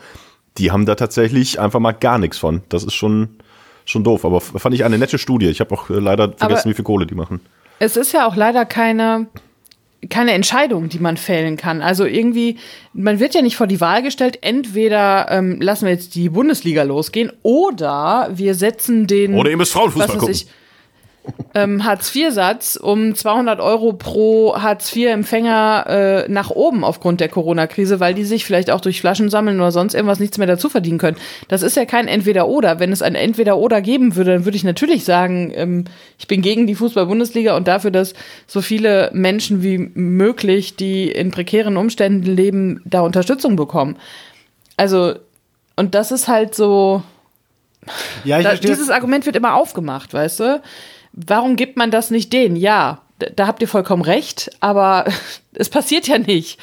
[0.59, 2.63] die haben da tatsächlich einfach mal gar nichts von.
[2.69, 3.37] Das ist schon,
[3.91, 4.25] schon doof.
[4.25, 5.49] Aber fand ich eine nette Studie.
[5.49, 7.41] Ich habe auch äh, leider vergessen, wie viel Kohle die machen.
[7.79, 9.27] Es ist ja auch leider keine,
[10.09, 11.83] keine Entscheidung, die man fällen kann.
[11.83, 12.57] Also irgendwie,
[12.93, 16.83] man wird ja nicht vor die Wahl gestellt, entweder ähm, lassen wir jetzt die Bundesliga
[16.83, 20.35] losgehen oder wir setzen den Oder ihr müsst Frauenfußball gucken.
[20.35, 20.47] ich,
[21.55, 25.87] ähm, Hartz-IV-Satz um 200 Euro pro Hartz-IV-Empfänger
[26.27, 29.73] äh, nach oben aufgrund der Corona-Krise, weil die sich vielleicht auch durch Flaschen sammeln oder
[29.73, 31.17] sonst irgendwas nichts mehr dazu verdienen können.
[31.49, 32.79] Das ist ja kein Entweder-Oder.
[32.79, 35.85] Wenn es ein Entweder-Oder geben würde, dann würde ich natürlich sagen, ähm,
[36.19, 38.15] ich bin gegen die Fußball-Bundesliga und dafür, dass
[38.47, 43.97] so viele Menschen wie möglich, die in prekären Umständen leben, da Unterstützung bekommen.
[44.77, 45.15] Also,
[45.77, 47.03] und das ist halt so,
[48.25, 48.71] Ja, ich da, verstehe.
[48.71, 50.63] dieses Argument wird immer aufgemacht, weißt du?
[51.27, 52.57] Warum gibt man das nicht denen?
[52.57, 55.05] Ja, da, habt ihr vollkommen recht, aber
[55.55, 56.59] es passiert ja nicht.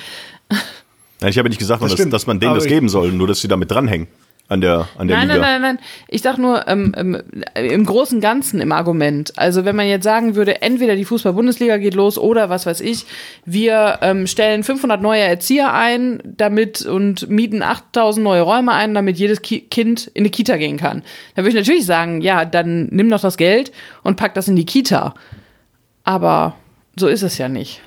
[1.19, 3.11] Nein, ich habe ja nicht gesagt, Das dass, dass man denen Aber das geben soll,
[3.11, 4.07] nur dass sie damit dranhängen
[4.49, 5.41] an der, an der Nein, Liga.
[5.41, 5.85] nein, nein, nein.
[6.07, 7.21] Ich sag nur ähm, ähm,
[7.53, 9.33] im großen Ganzen im Argument.
[9.35, 13.05] Also wenn man jetzt sagen würde, entweder die Fußball-Bundesliga geht los oder was weiß ich,
[13.45, 19.17] wir ähm, stellen 500 neue Erzieher ein, damit und mieten 8000 neue Räume ein, damit
[19.17, 21.03] jedes Ki Kind in die Kita gehen kann.
[21.35, 24.55] Dann würde ich natürlich sagen, ja, dann nimm doch das Geld und pack das in
[24.55, 25.13] die Kita.
[26.05, 26.55] Aber
[26.95, 27.81] so ist es ja nicht.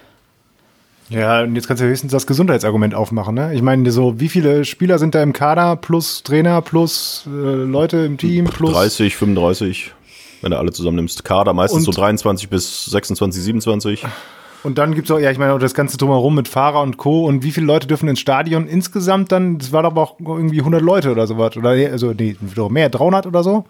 [1.11, 3.53] Ja, und jetzt kannst du höchstens das Gesundheitsargument aufmachen, ne?
[3.53, 7.99] Ich meine, so, wie viele Spieler sind da im Kader plus Trainer plus äh, Leute
[7.99, 8.73] im Team plus.
[8.73, 9.93] 30, 35,
[10.43, 11.25] wenn du alle zusammennimmst.
[11.25, 14.05] Kader meistens Und- so 23 bis 26, 27.
[14.63, 17.25] Und dann gibt's auch, ja, ich meine, auch das ganze Drumherum mit Fahrer und Co.
[17.27, 19.59] Und wie viele Leute dürfen ins Stadion insgesamt dann?
[19.59, 21.57] Das war doch auch irgendwie 100 Leute oder sowas.
[21.57, 23.65] Oder, also, nee, doch mehr, 300 oder so?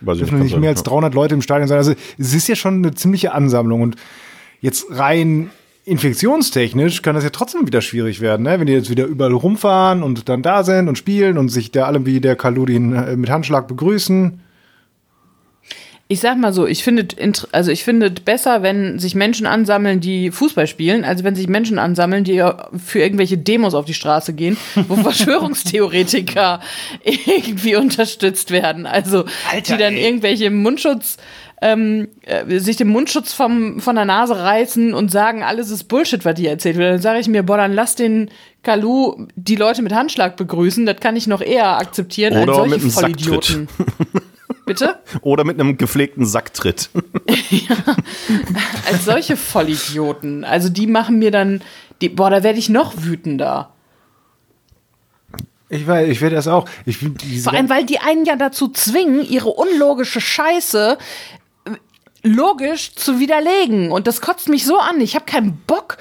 [0.00, 0.90] Weiß ich dürfen kann nicht mehr sein, als ja.
[0.90, 1.76] 300 Leute im Stadion sein.
[1.78, 3.96] Also es ist ja schon eine ziemliche Ansammlung und
[4.62, 5.50] jetzt rein
[5.84, 8.60] infektionstechnisch kann das ja trotzdem wieder schwierig werden, ne?
[8.60, 11.86] wenn die jetzt wieder überall rumfahren und dann da sind und spielen und sich da
[11.86, 14.40] alle wie der Kaludin äh, mit Handschlag begrüßen.
[16.12, 17.06] Ich sag mal so, ich finde,
[17.52, 21.78] also ich finde besser, wenn sich Menschen ansammeln, die Fußball spielen, als wenn sich Menschen
[21.78, 22.44] ansammeln, die
[22.84, 24.56] für irgendwelche Demos auf die Straße gehen,
[24.88, 26.58] wo Verschwörungstheoretiker
[27.04, 28.86] irgendwie unterstützt werden.
[28.86, 30.04] Also Alter, die dann ey.
[30.04, 31.16] irgendwelche Mundschutz,
[31.62, 36.24] ähm, äh, sich den Mundschutz vom, von der Nase reißen und sagen, alles ist Bullshit,
[36.24, 36.94] was hier erzählt wird.
[36.94, 38.30] Dann sage ich mir, boah, dann lass den
[38.62, 40.86] Kalu die Leute mit Handschlag begrüßen.
[40.86, 43.44] Das kann ich noch eher akzeptieren Oder als solche mit einem Sacktritt.
[43.44, 43.68] Vollidioten.
[44.66, 44.98] Bitte?
[45.22, 46.90] Oder mit einem gepflegten Sacktritt.
[48.90, 50.44] als solche Vollidioten.
[50.44, 51.60] Also die machen mir dann,
[52.00, 53.72] die, boah, da werde ich noch wütender.
[55.72, 56.68] Ich weiß, ich werde das auch.
[56.84, 60.98] Ich bin diese Vor allem, weil die einen ja dazu zwingen, ihre unlogische Scheiße
[62.22, 63.90] logisch zu widerlegen.
[63.92, 65.00] Und das kotzt mich so an.
[65.00, 65.96] Ich habe keinen Bock,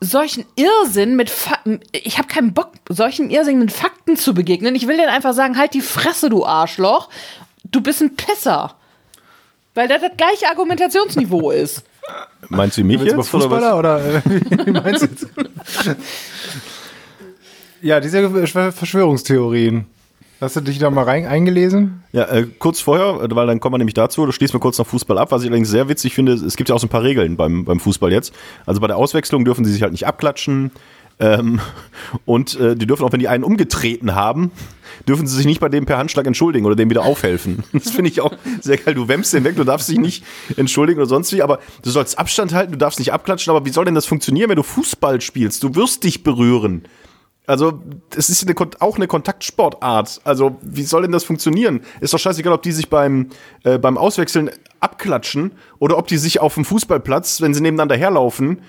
[0.00, 1.58] solchen Irrsinn mit Fa
[1.92, 4.74] ich habe keinen Bock, solchen Irrsinn mit Fakten zu begegnen.
[4.74, 7.08] Ich will denen einfach sagen, halt die Fresse, du Arschloch.
[7.70, 8.74] Du bist ein Pisser.
[9.74, 11.84] Weil das das gleiche Argumentationsniveau ist.
[12.48, 13.14] Meinst du mich jetzt?
[13.14, 13.78] Oder Fußballer was?
[13.78, 14.22] oder,
[14.66, 15.26] wie meinst du jetzt?
[17.82, 19.86] ja, diese Verschwör- Verschwörungstheorien.
[20.40, 22.02] Hast du dich da mal rein eingelesen?
[22.12, 24.78] Ja, äh, kurz vorher, äh, weil dann kommen wir nämlich dazu, du schließt mir kurz
[24.78, 26.90] noch Fußball ab, was ich allerdings sehr witzig finde, es gibt ja auch so ein
[26.90, 28.32] paar Regeln beim, beim Fußball jetzt.
[28.64, 30.70] Also bei der Auswechslung dürfen sie sich halt nicht abklatschen
[31.18, 31.60] ähm,
[32.24, 34.50] und äh, die dürfen auch, wenn die einen umgetreten haben,
[35.06, 37.62] dürfen sie sich nicht bei dem per Handschlag entschuldigen oder dem wieder aufhelfen.
[37.74, 38.94] Das finde ich auch sehr geil.
[38.94, 40.24] Du wämmst den weg, du darfst dich nicht
[40.56, 43.70] entschuldigen oder sonst wie, aber du sollst Abstand halten, du darfst nicht abklatschen, aber wie
[43.70, 45.62] soll denn das funktionieren, wenn du Fußball spielst?
[45.62, 46.84] Du wirst dich berühren.
[47.50, 47.82] Also,
[48.16, 50.20] es ist eine, auch eine Kontaktsportart.
[50.22, 51.80] Also, wie soll denn das funktionieren?
[52.00, 53.30] Ist doch scheißegal, ob die sich beim,
[53.64, 58.60] äh, beim Auswechseln abklatschen oder ob die sich auf dem Fußballplatz, wenn sie nebeneinander herlaufen,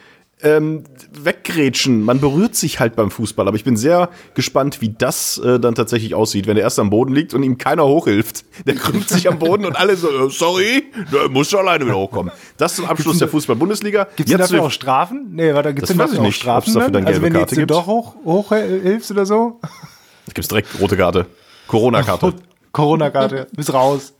[0.43, 2.01] ähm, weggrätschen.
[2.01, 3.47] Man berührt sich halt beim Fußball.
[3.47, 6.89] Aber ich bin sehr gespannt, wie das äh, dann tatsächlich aussieht, wenn der erst am
[6.89, 8.45] Boden liegt und ihm keiner hochhilft.
[8.65, 11.95] Der krümmt sich am Boden und alle so, äh, sorry, der muss schon alleine wieder
[11.95, 12.31] hochkommen.
[12.57, 14.07] Das zum Abschluss der Fußball-Bundesliga.
[14.15, 15.29] Gibt es dafür auch Strafen?
[15.31, 16.73] Nee, warte, gibt es dafür auch nicht, Strafen?
[16.73, 17.71] dafür dann also wenn Karte du jetzt gibt.
[17.71, 19.59] doch hoch, hochhilfst oder so?
[19.61, 21.25] Da gibt's direkt rote Karte.
[21.67, 22.33] Corona-Karte.
[22.71, 24.13] Corona-Karte, bist raus.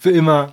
[0.00, 0.52] Für immer.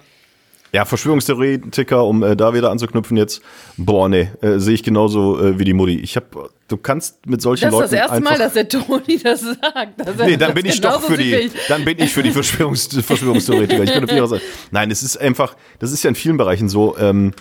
[0.74, 3.42] Ja, Verschwörungstheoretiker, um äh, da wieder anzuknüpfen jetzt.
[3.76, 6.00] Boah, nee, äh, sehe ich genauso äh, wie die Mutti.
[6.00, 6.34] Ich hab,
[6.70, 10.00] du kannst mit solchen Das ist Leuten das erste Mal, dass der Toni das sagt.
[10.00, 11.52] dass Nee, dann bin ich doch für die, ich.
[11.68, 13.84] dann bin ich für die Verschwörungs Verschwörungstheoretiker.
[13.84, 14.44] Ich auf ihrer Seite.
[14.72, 17.34] Nein, es ist einfach, das ist ja in vielen Bereichen so, ähm,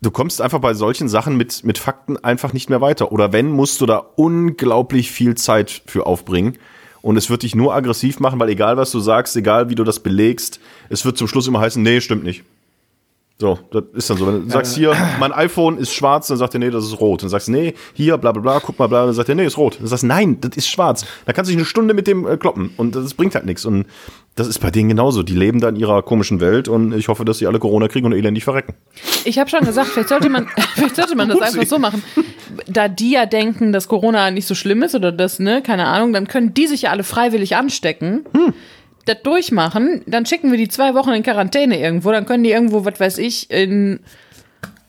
[0.00, 3.10] du kommst einfach bei solchen Sachen mit, mit Fakten einfach nicht mehr weiter.
[3.10, 6.58] Oder wenn, musst du da unglaublich viel Zeit für aufbringen.
[7.00, 9.82] Und es wird dich nur aggressiv machen, weil egal was du sagst, egal wie du
[9.82, 12.44] das belegst, es wird zum Schluss immer heißen, nee, stimmt nicht.
[13.38, 14.26] So, das ist dann so.
[14.26, 17.22] Wenn du sagst hier, mein iPhone ist schwarz, dann sagt er, nee, das ist rot.
[17.22, 19.44] Dann sagst du, nee, hier, bla bla bla, guck mal, bla, dann sagt er, nee,
[19.44, 19.78] ist rot.
[19.80, 21.04] Dann sagst du, nein, das ist schwarz.
[21.26, 23.64] Da kannst du dich eine Stunde mit dem äh, kloppen und das bringt halt nichts.
[23.64, 23.86] Und
[24.36, 25.22] das ist bei denen genauso.
[25.22, 28.06] Die leben da in ihrer komischen Welt und ich hoffe, dass sie alle Corona kriegen
[28.06, 28.74] und elendig verrecken.
[29.24, 32.02] Ich habe schon gesagt, vielleicht sollte man, vielleicht sollte man das einfach so machen.
[32.66, 36.12] Da die ja denken, dass Corona nicht so schlimm ist oder das, ne, keine Ahnung,
[36.12, 38.24] dann können die sich ja alle freiwillig anstecken.
[39.04, 42.84] Das durchmachen, dann schicken wir die zwei Wochen in Quarantäne irgendwo, dann können die irgendwo,
[42.84, 43.98] was weiß ich, in,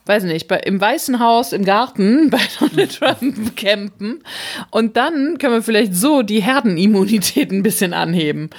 [0.06, 4.22] weiß nicht, bei, im Weißen Haus, im Garten bei Donald Trump campen.
[4.70, 8.50] Und dann können wir vielleicht so die Herdenimmunität ein bisschen anheben.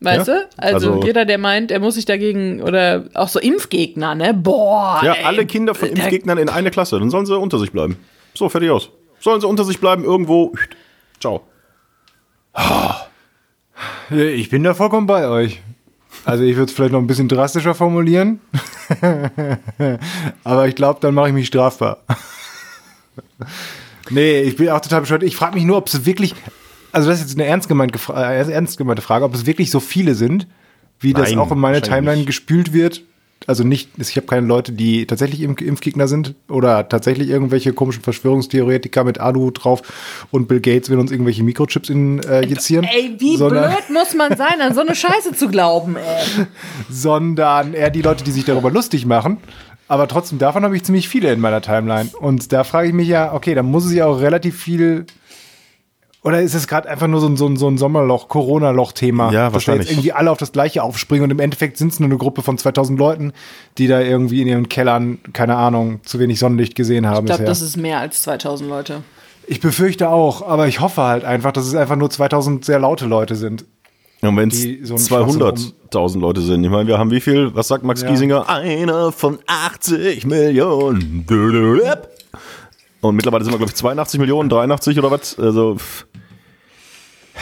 [0.00, 0.48] Weißt Ja, du?
[0.56, 4.34] Also, also- jeder, der meint, er muss sich dagegen, oder auch so Impfgegner, ne?
[4.34, 5.00] Boah.
[5.04, 6.98] Ja, ey, alle Kinder von Impfgegnern in eine Klasse.
[6.98, 7.96] Dann sollen sie unter sich bleiben.
[8.34, 8.90] So, fertig aus.
[9.20, 10.52] Sollen sie unter sich bleiben, irgendwo.
[11.20, 11.42] Ciao.
[14.10, 15.60] Ich bin da vollkommen bei euch.
[16.24, 18.40] Also ich würde es vielleicht noch ein bisschen drastischer formulieren.
[20.44, 21.98] Aber ich glaube, dann mache ich mich strafbar.
[24.10, 25.22] nee, ich bin auch total bescheuert.
[25.22, 26.34] Ich frage mich nur, ob es wirklich,
[26.92, 29.70] also das ist jetzt eine ernst, gemeint, gefra- äh, ernst gemeinte Frage, ob es wirklich
[29.70, 30.46] so viele sind,
[31.00, 33.02] wie das Nein, auch in meine Timeline gespült wird.
[33.46, 38.02] Also nicht, ich habe keine Leute, die tatsächlich Impf Impfgegner sind oder tatsächlich irgendwelche komischen
[38.02, 39.82] Verschwörungstheoretiker mit Alu drauf
[40.30, 42.84] und Bill Gates will uns irgendwelche Mikrochips injizieren.
[42.84, 46.46] Ey, wie sondern- blöd muss man sein, an so eine Scheiße zu glauben, ey.
[46.90, 49.38] sondern eher die Leute, die sich darüber lustig machen.
[49.88, 52.08] Aber trotzdem, davon habe ich ziemlich viele in meiner Timeline.
[52.18, 55.04] Und da frage ich mich ja, okay, dann muss es ja auch relativ viel.
[56.24, 59.32] Oder ist es gerade einfach nur so ein, so ein, so ein Sommerloch, Corona-Loch-Thema?
[59.32, 59.88] Ja, dass da wahrscheinlich.
[59.88, 62.42] jetzt irgendwie alle auf das Gleiche aufspringen und im Endeffekt sind es nur eine Gruppe
[62.42, 63.32] von 2000 Leuten,
[63.76, 67.44] die da irgendwie in ihren Kellern, keine Ahnung, zu wenig Sonnenlicht gesehen haben Ich glaube,
[67.44, 69.02] das ist mehr als 2000 Leute.
[69.48, 73.06] Ich befürchte auch, aber ich hoffe halt einfach, dass es einfach nur 2000 sehr laute
[73.06, 73.64] Leute sind.
[74.20, 77.52] Und wenn es Die so einen 200.000 Leute sind, ich meine, wir haben wie viel?
[77.56, 78.08] Was sagt Max Ja.
[78.08, 78.48] Giesinger?
[78.48, 81.26] Einer von 80 Millionen.
[83.02, 85.38] Und mittlerweile sind wir, glaube ich, 82 Millionen, 83 oder was?
[85.38, 85.76] Also,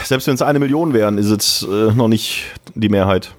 [0.04, 2.44] selbst wenn es eine Million wären, ist es äh, noch nicht
[2.74, 3.34] die Mehrheit.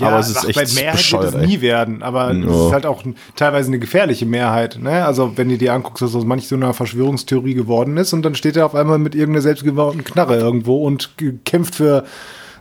[0.00, 1.46] aber es ist ach, echt bei Mehrheit wird es ey.
[1.46, 2.66] nie werden, aber es Ja.
[2.66, 3.02] ist halt auch
[3.36, 4.78] teilweise eine gefährliche Mehrheit.
[4.80, 5.04] Ne?
[5.04, 8.34] Also wenn du dir anguckst, dass so manch so eine Verschwörungstheorie geworden ist und dann
[8.36, 11.10] steht er auf einmal mit irgendeiner selbstgebauten Knarre irgendwo und
[11.44, 12.04] kämpft für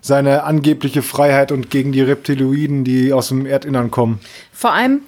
[0.02, 4.20] seine angebliche Freiheit und gegen die Reptiloiden, die aus dem Erdinnern kommen.
[4.52, 5.02] Vor allem,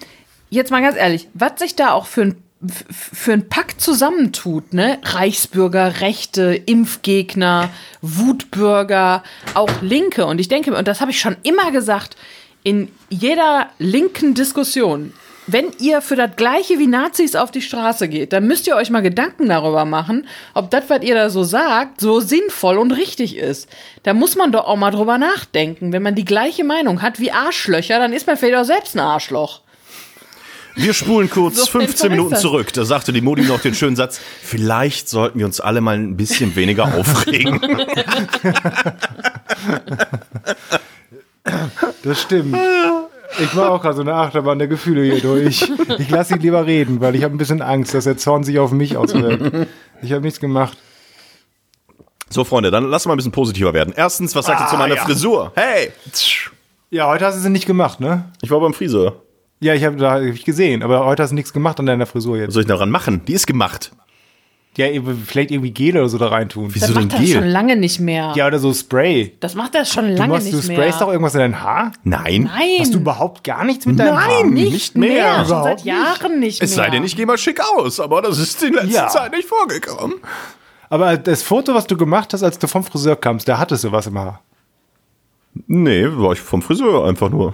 [0.50, 2.36] jetzt mal ganz ehrlich, was sich da auch für ein
[2.70, 5.00] für ein Pack zusammentut, ne?
[5.04, 7.70] Reichsbürger, Rechte, Impfgegner,
[8.02, 9.24] Wutbürger,
[9.54, 10.26] auch Linke.
[10.26, 12.16] Und ich denke, und das habe ich schon immer gesagt,
[12.64, 15.14] in jeder linken Diskussion,
[15.48, 18.90] wenn ihr für das Gleiche wie Nazis auf die Straße geht, dann müsst ihr euch
[18.90, 23.38] mal Gedanken darüber machen, ob das, was ihr da so sagt, so sinnvoll und richtig
[23.38, 23.70] ist.
[24.04, 25.94] Da muss man doch auch mal drüber nachdenken.
[25.94, 29.02] Wenn man die gleiche Meinung hat wie Arschlöcher, dann ist man vielleicht auch selbst ein
[29.02, 29.62] Arschloch.
[30.76, 32.74] Wir spulen kurz So 15 einfach Minuten zurück.
[32.74, 36.18] Da sagte die Modi noch den schönen Satz, vielleicht sollten wir uns alle mal ein
[36.18, 37.60] bisschen weniger aufregen.
[42.04, 42.56] Das stimmt.
[43.40, 45.70] Ich mache auch gerade so eine Achterbahn der Gefühle hier durch.
[46.00, 48.60] Ich lasse ihn lieber reden, weil ich habe ein bisschen Angst, dass der Zorn sich
[48.60, 49.68] auf mich auswirkt.
[50.02, 50.78] Ich habe nichts gemacht.
[52.30, 53.94] So, Freunde, dann lass mal ein bisschen positiver werden.
[53.96, 55.04] Erstens, was sagt ihr zu Ah, meiner ja.
[55.06, 55.52] Frisur?
[55.56, 55.92] Hey!
[56.90, 58.26] Ja, heute hast du sie nicht gemacht, ne?
[58.42, 59.22] Ich war beim Friseur.
[59.66, 62.06] Ja, ich habe da hab ich gesehen, aber heute hast du nichts gemacht an deiner
[62.06, 62.54] Frisur Was jetzt.
[62.54, 63.24] soll ich daran machen?
[63.26, 63.92] Die ist gemacht.
[64.78, 64.88] Ja,
[65.26, 66.68] vielleicht irgendwie Gel oder so da reintun.
[66.76, 67.50] Wieso Das denn macht er schon Gel?
[67.52, 68.34] lange nicht mehr.
[68.36, 69.34] Ja, oder so Spray.
[69.40, 71.08] Das macht er schon Du, lange machst, du nicht sprayst mehr.
[71.08, 71.94] doch irgendwas in dein Haar?
[72.04, 72.44] Nein.
[72.54, 74.28] Nein, Hast du überhaupt gar nichts mit deinem Haar?
[74.44, 75.10] Nein, nicht, nicht mehr.
[75.10, 75.36] mehr.
[75.38, 76.66] Schon Überhaupt seit Jahren nicht mehr.
[76.70, 79.08] Es sei denn, ich gehe mal schick aus, aber das ist in letzter Ja.
[79.08, 80.16] Zeit nicht vorgekommen.
[80.90, 83.92] Aber das Foto, was du gemacht hast, als du vom Friseur kamst, da hattest du
[83.94, 84.42] was im Haar.
[85.68, 87.54] Nee, war ich vom Friseur einfach nur.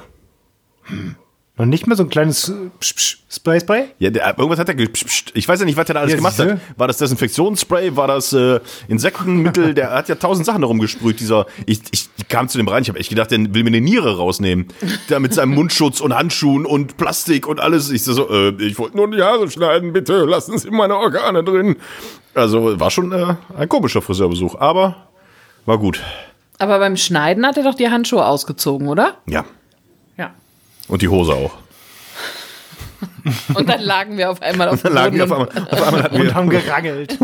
[1.62, 3.84] Und nicht mal so ein kleines äh, Psch, Psch, Spray Spray?
[4.00, 5.32] Ja, der, irgendwas hat er gepscht.
[5.36, 6.60] Ich weiß ja nicht, was er da alles Ja, gemacht hat.
[6.76, 7.96] War das Desinfektionsspray?
[7.96, 9.74] War das äh, Insektenmittel?
[9.76, 11.20] Der hat ja tausend Sachen darum gesprüht.
[11.20, 13.82] Dieser, ich, ich kam zu dem rein, ich habe echt gedacht, der will mir eine
[13.82, 14.70] Niere rausnehmen.
[15.08, 17.92] Da mit seinem Mundschutz und Handschuhen und Plastik und alles.
[17.92, 21.44] Ich so, so äh, ich wollte nur die Haare schneiden, bitte lassen Sie meine Organe
[21.44, 21.76] drin.
[22.34, 24.96] Also war schon äh, ein komischer Friseurbesuch, aber
[25.68, 26.02] war gut.
[26.58, 29.18] Aber beim Schneiden hat er doch die Handschuhe ausgezogen, oder?
[29.28, 29.46] Ja.
[30.18, 30.32] Ja.
[30.88, 31.54] Und die Hose auch.
[33.54, 35.30] Und dann lagen wir auf einmal auf dem Dann lagen Boden.
[35.30, 37.18] wir auf einmal, auf einmal hatten Und wir, haben gerangelt.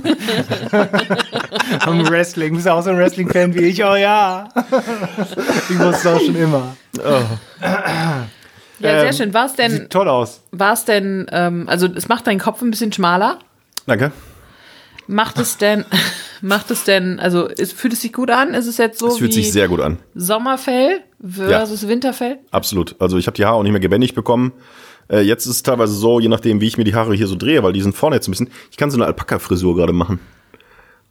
[1.85, 2.53] Am Wrestling.
[2.55, 3.83] Bist du auch so ein Wrestling-Fan wie ich?
[3.83, 4.49] Oh ja.
[5.69, 6.75] ich wusste auch schon immer.
[8.79, 9.33] ja, sehr schön.
[9.33, 10.41] War es denn, Sieht toll aus.
[10.51, 13.39] war es denn, ähm, also es macht deinen Kopf ein bisschen schmaler?
[13.85, 14.11] danke.
[15.07, 15.85] Macht es denn,
[16.41, 18.53] macht es denn, also ist, fühlt es sich gut an?
[18.53, 19.97] Ist es jetzt so Es fühlt sich sehr gut an.
[20.15, 22.39] Sommerfell versus Winterfell?
[22.51, 22.95] Absolut.
[22.99, 24.51] Also ich habe die Haare auch nicht mehr gebändigt bekommen.
[25.09, 27.35] Äh, jetzt ist es teilweise so, je nachdem, wie ich mir die Haare hier so
[27.35, 28.49] drehe, weil die sind vorne jetzt ein bisschen.
[28.69, 30.19] Ich kann so eine Alpaka-Frisur gerade machen.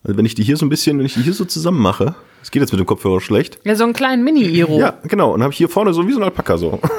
[0.05, 2.15] Also wenn ich die hier so ein bisschen, wenn ich die hier so zusammen mache,
[2.41, 3.59] das geht jetzt mit dem Kopfhörer schlecht.
[3.65, 4.79] Ja, so einen kleinen Mini-Iro.
[4.79, 5.33] Ja, genau.
[5.33, 6.79] Und habe ich hier vorne so wie so ein Alpaka so.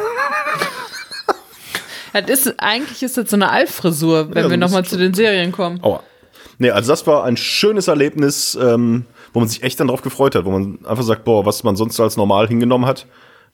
[2.13, 5.51] Das ist, eigentlich ist das so eine Alf-Frisur, wenn Ja, wir nochmal zu den Serien
[5.51, 5.83] kommen.
[5.83, 6.01] Aua.
[6.59, 10.35] Nee, also das war ein schönes Erlebnis, ähm, wo man sich echt dann drauf gefreut
[10.35, 13.05] hat, wo man einfach sagt, boah, was man sonst als normal hingenommen hat,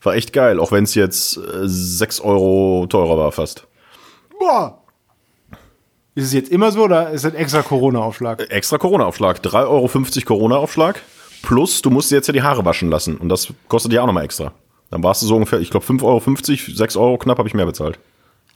[0.02, 3.66] war echt geil, auch wenn es jetzt äh, 6 Euro teurer war fast.
[4.38, 4.78] Boah.
[6.14, 8.48] Ist es jetzt immer so oder ist das extra Corona-Aufschlag?
[8.50, 11.02] Extra Corona-Aufschlag, 3,50 Euro Corona-Aufschlag,
[11.42, 14.06] plus du musst dir jetzt ja die Haare waschen lassen und das kostet ja auch
[14.06, 14.52] nochmal extra.
[14.90, 17.66] Dann warst du so ungefähr, ich glaube 5,50 Euro, 6 Euro knapp habe ich mehr
[17.66, 17.98] bezahlt.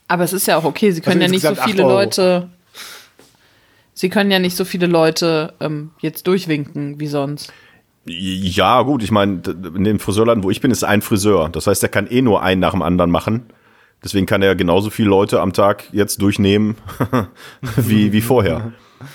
[0.07, 1.83] Aber es ist ja auch okay, sie können Also ja nicht so viele.
[1.83, 2.49] Leute.
[3.99, 7.53] Sie können ja nicht so viele Leute ähm, jetzt durchwinken wie sonst.
[8.07, 9.43] Ja, gut, ich meine,
[9.75, 11.49] in dem Friseurladen, wo ich bin, ist ein Friseur.
[11.49, 13.47] Das heißt, der kann eh nur einen nach dem anderen machen.
[14.05, 16.77] Deswegen kann er genauso viele Leute am Tag jetzt durchnehmen
[17.77, 18.73] wie, wie vorher.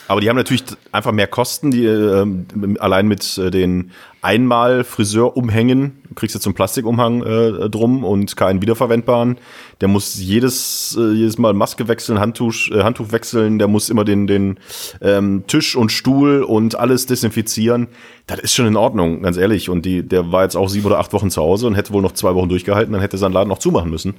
[0.07, 2.45] Aber die haben natürlich einfach mehr Kosten, die ähm,
[2.79, 8.37] allein mit äh, den einmal Friseurumhängen, du kriegst jetzt so einen Plastikumhang äh, drum und
[8.37, 9.37] keinen wiederverwendbaren.
[9.81, 14.05] Der muss jedes, äh, jedes Mal Maske wechseln, Handtuch, äh, Handtuch wechseln, der muss immer
[14.05, 14.59] den, den
[15.01, 17.87] ähm, Tisch und Stuhl und alles desinfizieren.
[18.27, 19.69] Das ist schon in Ordnung, ganz ehrlich.
[19.69, 22.01] Und die, der war jetzt auch sieben oder acht Wochen zu Hause und hätte wohl
[22.01, 24.15] noch zwei Wochen durchgehalten, dann hätte sein Laden noch zumachen müssen.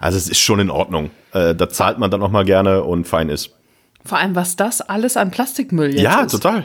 [0.00, 1.10] Also es ist schon in Ordnung.
[1.32, 3.57] Äh, da zahlt man dann auch mal gerne und fein ist.
[4.04, 6.32] Vor allem, was das alles an Plastikmüll jetzt Ja, ist.
[6.32, 6.64] total.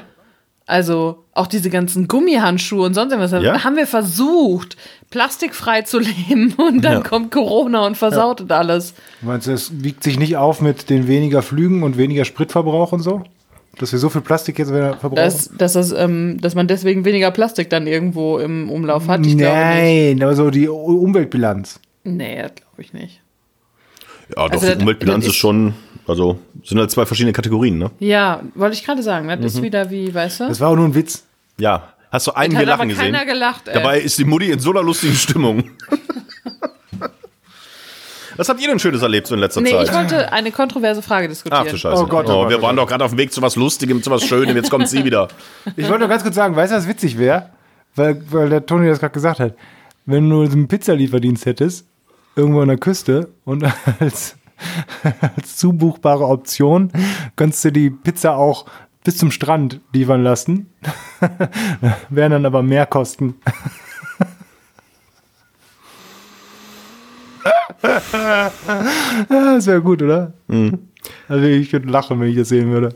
[0.66, 3.44] Also auch diese ganzen Gummihandschuhe und sonst irgendwas.
[3.44, 3.64] Ja.
[3.66, 4.78] Haben wir versucht,
[5.10, 7.02] plastikfrei zu leben und dann Ja.
[7.02, 8.94] kommt Corona und versaut und alles.
[9.22, 13.02] Meinst du, es wiegt sich nicht auf mit den weniger Flügen und weniger Spritverbrauch und
[13.02, 13.24] so?
[13.80, 15.16] Dass wir so viel Plastik jetzt wieder verbrauchen?
[15.16, 19.26] Dass, dass, das, ähm, dass man deswegen weniger Plastik dann irgendwo im Umlauf hat.
[19.26, 19.36] Ich.
[19.36, 21.80] Nein, aber so die Umweltbilanz.
[22.06, 23.20] Nee, das glaube ich nicht.
[24.30, 25.74] Ja, doch, Also die Umweltbilanz ist- schon,
[26.08, 27.92] also sind halt zwei verschiedene Kategorien, ne?
[28.00, 29.28] Ja, wollte ich gerade sagen.
[29.28, 30.48] Das ist wieder wie, weißt du?
[30.48, 31.24] Das war auch nur ein Witz.
[31.58, 31.94] Ja.
[32.12, 33.14] Hast du einen hat hier aber lachen gesehen?
[33.14, 33.68] keiner gelacht.
[33.68, 33.74] Ey.
[33.74, 35.64] Dabei ist die Mutti in so einer lustigen Stimmung.
[38.36, 39.88] Was habt ihr denn Schönes erlebt so in letzter nee, Zeit?
[39.88, 41.64] ich wollte eine kontroverse Frage diskutieren.
[41.66, 42.04] Ach du Scheiße.
[42.04, 44.02] Oh Gott, oh oh, wir oh waren doch gerade auf dem Weg zu was Lustigem,
[44.02, 45.28] zu was Schönem, jetzt kommt sie wieder.
[45.76, 47.50] Ich wollte nur ganz kurz sagen, weißt du, was witzig wäre?
[47.96, 49.54] Weil, weil der Toni das gerade gesagt hat.
[50.06, 51.86] Wenn du so einen Pizzalieferdienst hättest,
[52.36, 53.64] irgendwo an der Küste und
[54.00, 54.36] als,
[55.36, 56.92] als zubuchbare Option
[57.36, 58.66] könntest du die Pizza auch
[59.04, 60.68] bis zum Strand liefern lassen.
[62.10, 63.36] Wären dann aber mehr Kosten.
[69.30, 70.32] das wäre gut, oder?
[71.28, 72.96] Also ich würde lachen, wenn ich das sehen würde.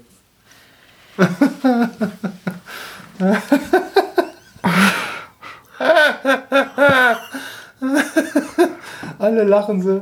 [9.20, 10.02] Alle lachen sie.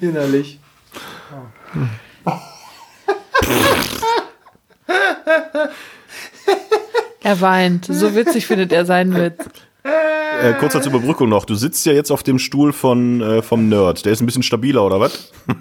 [0.00, 0.58] Innerlich.
[7.22, 7.86] Er weint.
[7.86, 9.44] So witzig findet er seinen Witz.
[9.84, 11.44] Äh, kurz als Überbrückung noch.
[11.44, 14.04] Du sitzt ja jetzt auf dem Stuhl von, äh, vom Nerd.
[14.04, 15.32] Der ist ein bisschen stabiler, oder was?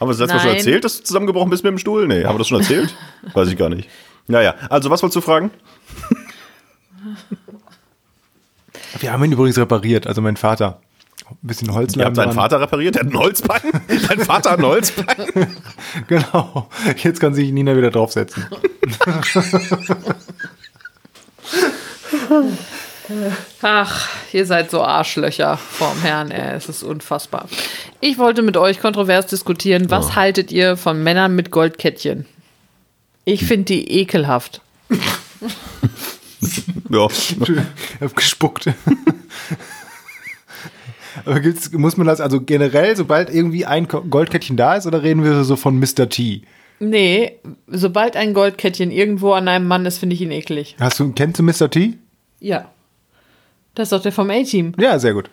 [0.00, 2.06] Haben wir das letzte Mal schon erzählt, dass du zusammengebrochen bist mit dem Stuhl?
[2.06, 2.94] Nee, haben wir das schon erzählt?
[3.34, 3.88] Weiß ich gar nicht.
[4.28, 5.50] Naja, also was wolltest du fragen?
[9.00, 10.80] Wir haben ihn übrigens repariert, also mein Vater.
[11.30, 11.94] Ein bisschen Holz.
[11.94, 13.60] Ihr habt deinen Vater repariert, der hat ein Holzbein.
[14.08, 15.56] Dein Vater hat ein Holzbein.
[16.06, 16.68] Genau.
[17.02, 18.46] Jetzt kann sich Nina wieder draufsetzen.
[23.62, 26.56] Ach, ihr seid so Arschlöcher vorm Herrn, ey.
[26.56, 27.48] Es ist unfassbar.
[28.00, 29.90] Ich wollte mit euch kontrovers diskutieren.
[29.90, 32.26] Was haltet ihr von Männern mit Goldkettchen?
[33.24, 34.60] Ich finde die ekelhaft.
[36.90, 37.06] Ja.
[37.08, 38.66] Ich hab gespuckt.
[41.24, 45.24] Aber gibt's, muss man das also generell, sobald irgendwie ein Goldkettchen da ist, oder reden
[45.24, 46.08] wir so von Mr.
[46.08, 46.42] T?
[46.80, 47.32] Nee,
[47.66, 50.76] sobald ein Goldkettchen irgendwo an einem Mann ist, finde ich ihn eklig.
[50.78, 51.68] Hast du, kennst du Mr.
[51.70, 51.94] T?
[52.40, 52.70] Ja.
[53.74, 54.72] Das ist doch der vom A-Team.
[54.78, 55.28] Ja, sehr gut.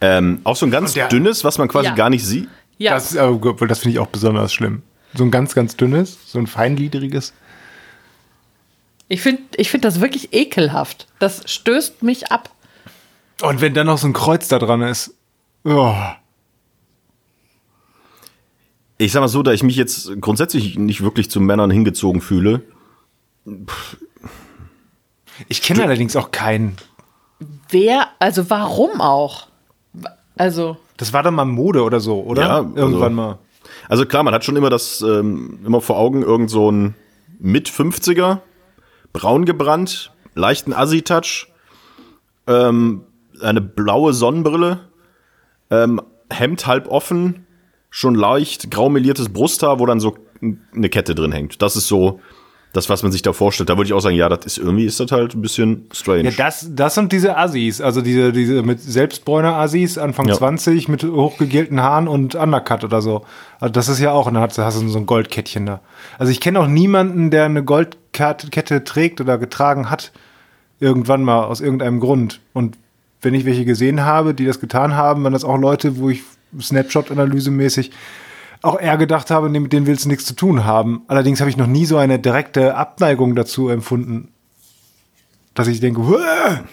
[0.00, 1.94] Ähm, auch so ein ganz der- dünnes, was man quasi Ja.
[1.94, 2.48] gar nicht sieht.
[2.78, 2.94] Ja.
[2.94, 4.82] Das, äh, das finde ich auch besonders schlimm.
[5.14, 7.34] So ein ganz, ganz dünnes, so ein feingliedriges.
[9.12, 11.08] Ich finde ich find das wirklich ekelhaft.
[11.18, 12.48] Das stößt mich ab.
[13.42, 15.14] Und wenn dann noch so ein Kreuz da dran ist.
[15.64, 15.92] Oh.
[18.98, 22.62] Ich sag mal so, da ich mich jetzt grundsätzlich nicht wirklich zu Männern hingezogen fühle.
[25.48, 26.76] Ich kenne allerdings auch keinen.
[27.68, 29.48] Wer, also warum auch?
[30.36, 32.42] Also, Das war dann mal Mode oder so, oder?
[32.42, 33.38] Ja, also- Irgendwann mal.
[33.88, 36.94] Also klar, man hat schon immer das, ähm, immer vor Augen, irgend so ein
[37.40, 38.40] mit 50er,
[39.12, 41.48] braun gebrannt, leichten Assi-Touch,
[42.46, 43.04] ähm,
[43.40, 44.88] eine blaue Sonnenbrille,
[45.70, 47.46] ähm, Hemd halb offen,
[47.90, 50.16] schon leicht grau meliertes Brusthaar, wo dann so
[50.74, 51.60] eine Kette drin hängt.
[51.60, 52.20] Das ist so
[52.72, 53.68] das, was man sich da vorstellt.
[53.68, 56.24] Da würde ich auch sagen, ja, das ist irgendwie ist das halt ein bisschen strange.
[56.24, 60.34] Ja, das, das sind diese Assis, also diese, diese mit selbstbräuner Assis, Anfang Ja.
[60.34, 63.24] 20, mit hochgegelten Haaren und Undercut oder so.
[63.58, 65.80] Also das ist ja auch, und dann hast du hast du so ein Goldkettchen da.
[66.18, 70.12] Also ich kenne auch niemanden, der eine Goldkette trägt oder getragen hat,
[70.78, 72.40] irgendwann mal, aus irgendeinem Grund.
[72.52, 72.76] Und
[73.20, 76.22] wenn ich welche gesehen habe, die das getan haben, waren das auch Leute, wo ich
[76.58, 77.90] Snapshot-Analyse-mäßig
[78.62, 81.02] auch eher gedacht habe, nee, mit denen willst du nichts zu tun haben.
[81.08, 84.28] Allerdings habe ich noch nie so eine direkte Abneigung dazu empfunden,
[85.54, 86.64] dass ich denke, "Uah!"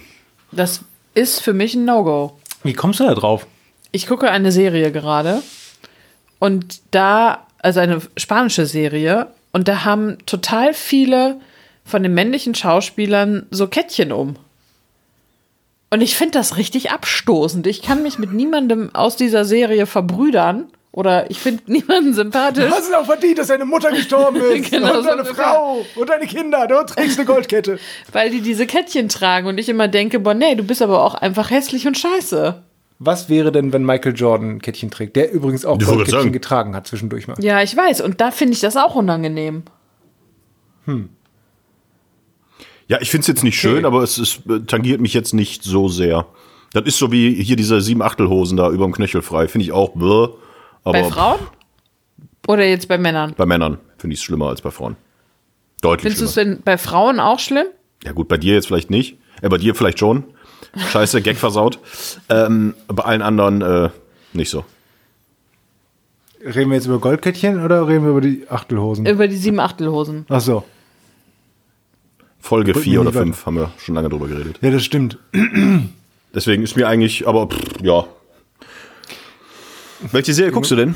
[0.51, 0.81] das
[1.13, 2.37] ist für mich ein No-Go.
[2.63, 3.47] wie kommst du da drauf?
[3.91, 5.41] Ich gucke eine Serie gerade
[6.39, 11.39] und da, also eine spanische Serie, und da haben total viele
[11.85, 14.35] von den männlichen Schauspielern so Kettchen um.
[15.89, 17.65] Und ich finde das richtig abstoßend.
[17.65, 20.65] Ich kann mich mit niemandem aus dieser Serie verbrüdern
[20.97, 22.71] oder ich finde niemanden sympathisch.
[22.71, 24.71] hast es auch verdient, dass deine Mutter gestorben ist.
[24.71, 25.45] Genau und so deine ungefähr.
[25.45, 26.65] Frau und deine Kinder.
[26.65, 27.77] Du trägst eine Goldkette.
[28.11, 31.13] weil die diese Kettchen tragen und ich immer denke, boah, nee, du bist aber auch
[31.13, 32.63] einfach hässlich und scheiße.
[32.97, 35.15] Was wäre denn, wenn Michael Jordan ein Kettchen trägt?
[35.15, 37.35] Der übrigens auch Goldkettchen getragen hat zwischendurch mal.
[37.41, 38.01] Ja, ich weiß.
[38.01, 39.65] Und da finde ich das auch unangenehm.
[42.87, 45.89] Ja, ich finde es jetzt nicht schön, aber es ist, tangiert mich jetzt nicht so
[45.89, 46.25] sehr.
[46.73, 49.47] Das ist so wie hier diese sieben Achtelhosen da über dem Knöchel frei.
[49.47, 50.29] Finde ich auch bläh,
[50.87, 51.39] aber Bei Frauen?
[52.47, 53.33] Oder jetzt bei Männern?
[53.35, 54.95] bei Männern finde ich es schlimmer als bei Frauen.
[55.81, 57.67] Deutlich Findest du es denn bei Frauen auch schlimm?
[58.03, 59.17] Ja gut, bei dir jetzt vielleicht nicht.
[59.41, 60.23] Äh, bei dir vielleicht schon.
[60.91, 61.79] Scheiße, Gag versaut.
[62.29, 63.89] Ähm, bei allen anderen äh,
[64.33, 64.65] nicht so.
[66.43, 69.05] Reden wir jetzt über Goldkettchen oder reden wir über die Achtelhosen?
[69.05, 70.25] Über die sieben Achtelhosen.
[70.29, 70.63] Ach so.
[72.39, 73.25] Folge Bringt 4 mich oder nicht weiter.
[73.25, 74.59] 5 haben wir schon lange drüber geredet.
[74.61, 75.17] Ja, das stimmt.
[76.33, 78.05] Deswegen ist mir eigentlich, aber pff, ja.
[80.11, 80.95] Welche Serie guckst du denn?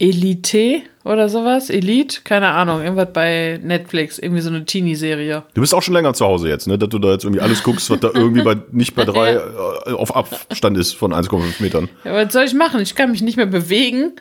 [0.00, 1.70] Elite oder sowas?
[1.70, 2.20] Elite?
[2.22, 2.82] Keine Ahnung.
[2.82, 4.18] Irgendwas bei Netflix.
[4.18, 5.42] Irgendwie so eine Teenie-Serie.
[5.54, 6.78] Du bist auch schon länger zu Hause jetzt, ne?
[6.78, 9.32] Dass du da jetzt irgendwie alles guckst, was da irgendwie bei, nicht bei drei
[9.86, 11.88] äh, auf Abstand ist von 1,5 Metern.
[12.04, 12.80] Ja, was soll ich machen?
[12.80, 14.12] Ich kann mich nicht mehr bewegen.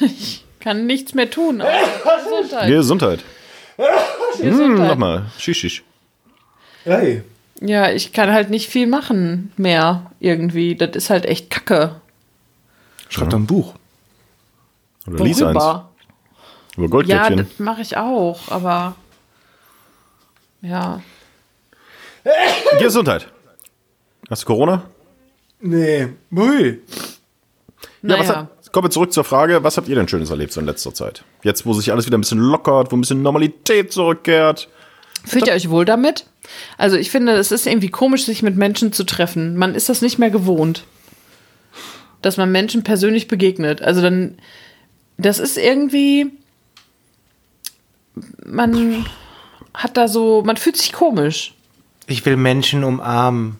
[0.00, 1.62] Ich kann nichts mehr tun.
[1.62, 2.68] Gesundheit.
[2.68, 3.24] Gesundheit.
[3.76, 4.88] Hm, Gesundheit.
[4.88, 5.26] nochmal.
[5.38, 5.84] Shishish.
[6.84, 7.22] Hey.
[7.66, 10.74] Ja, ich kann halt nicht viel machen mehr irgendwie.
[10.74, 12.00] Das ist halt echt kacke.
[13.08, 13.74] Schreib doch ein Buch.
[15.06, 15.54] Oder lies eins.
[15.56, 15.90] Über
[16.76, 17.36] Ja, Goldkettchen.
[17.38, 18.96] das mache ich auch, aber
[20.62, 21.00] ja.
[22.78, 23.28] Gesundheit.
[24.30, 24.82] Hast du Corona?
[25.60, 26.08] Nee.
[26.34, 26.80] Hui.
[28.02, 28.36] Ja, was Naja.
[28.36, 30.92] hat, kommen wir zurück zur Frage, was habt ihr denn Schönes erlebt so in letzter
[30.92, 31.24] Zeit?
[31.42, 34.68] Jetzt, wo sich alles wieder ein bisschen lockert, wo ein bisschen Normalität zurückkehrt.
[35.24, 36.26] Fühlt ihr euch wohl damit?
[36.76, 39.56] Also ich finde, es ist irgendwie komisch, sich mit Menschen zu treffen.
[39.56, 40.84] Man ist das nicht mehr gewohnt,
[42.22, 43.80] dass man Menschen persönlich begegnet.
[43.82, 44.36] Also dann,
[45.16, 46.30] das ist irgendwie,
[48.44, 49.06] man
[49.72, 51.54] hat da so, man fühlt sich komisch.
[52.06, 53.58] Ich will Menschen umarmen.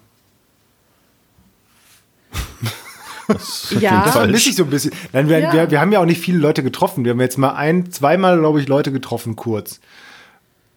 [3.81, 4.13] Ja, falsch.
[4.13, 4.93] Vermisse ich so ein bisschen.
[5.15, 5.53] Nein, wir, Ja.
[5.53, 7.05] wir, wir haben ja auch nicht viele Leute getroffen.
[7.05, 9.81] Wir haben jetzt mal ein, zweimal, glaube ich, Leute getroffen, kurz.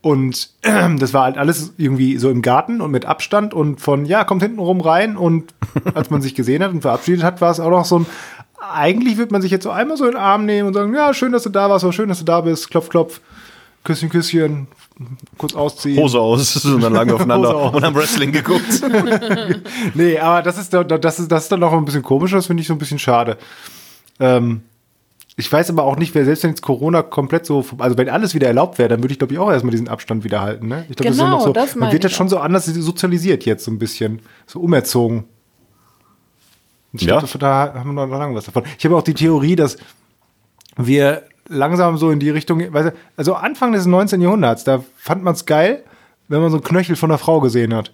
[0.02, 4.24] Und das war halt alles irgendwie so im Garten und mit Abstand und von, ja,
[4.24, 5.18] kommt hinten rum rein.
[5.18, 5.54] Und
[5.94, 8.06] als man sich gesehen hat und verabschiedet hat, war es auch noch so ein,
[8.72, 11.14] eigentlich wird man sich jetzt so einmal so in den Arm nehmen und sagen, ja,
[11.14, 13.22] schön, dass du da warst, war schön, dass du da bist, klopf, klopf,
[13.84, 14.68] Küsschen, Küsschen,
[15.38, 15.98] kurz ausziehen.
[16.02, 18.82] Hose aus und dann lagen wir aufeinander und haben Wrestling geguckt.
[19.94, 22.48] Nee, aber das ist, doch- das ist, das ist dann noch ein bisschen komisch, das
[22.48, 23.38] finde ich so ein bisschen schade.
[24.20, 24.62] Ähm,
[25.40, 28.34] Ich weiß aber auch nicht, wer selbst wenn jetzt Corona komplett so, also wenn alles
[28.34, 30.68] wieder erlaubt wäre, dann würde ich glaube ich auch erstmal diesen Abstand wieder halten.
[30.68, 30.86] Ne?
[30.90, 32.40] Ich glaube, Genau, das ist ja das noch so, meine man wird jetzt schon so
[32.40, 35.26] anders sozialisiert jetzt so ein bisschen, so umerzogen.
[36.92, 37.20] Und ich Ja.
[37.20, 38.64] glaube, da haben wir noch lange was davon.
[38.80, 39.78] Ich habe auch die Theorie, dass
[40.76, 44.22] wir langsam so in die Richtung, weißt du, also Anfang des 19.
[44.22, 45.84] Jahrhunderts, da fand man es geil,
[46.28, 47.94] wenn man so einen Knöchel von einer Frau gesehen hat.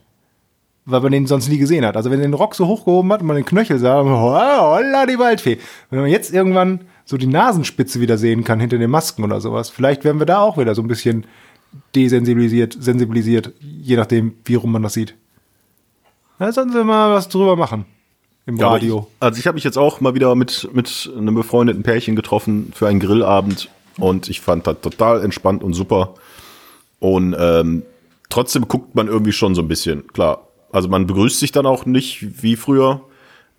[0.86, 1.96] Weil man den sonst nie gesehen hat.
[1.96, 5.06] Also wenn er den Rock so hochgehoben hat und man den Knöchel sah, dann, holla,
[5.06, 5.58] die Waldfee.
[5.90, 9.70] Wenn man jetzt irgendwann so die Nasenspitze wieder sehen kann hinter den Masken oder sowas,
[9.70, 11.26] vielleicht werden wir da auch wieder so ein bisschen
[11.96, 15.16] desensibilisiert, sensibilisiert, je nachdem, wie rum man das sieht.
[16.40, 17.86] Da sollten wir mal was drüber machen.
[18.46, 19.08] Im Ja, Radio.
[19.10, 22.72] Ich, also ich habe mich jetzt auch mal wieder mit, mit einem befreundeten Pärchen getroffen
[22.76, 26.16] für einen Grillabend und ich fand das total entspannt und super.
[27.00, 27.84] Und ähm,
[28.30, 30.48] trotzdem guckt man irgendwie schon so ein bisschen, klar.
[30.72, 33.02] Also man begrüßt sich dann auch nicht wie früher.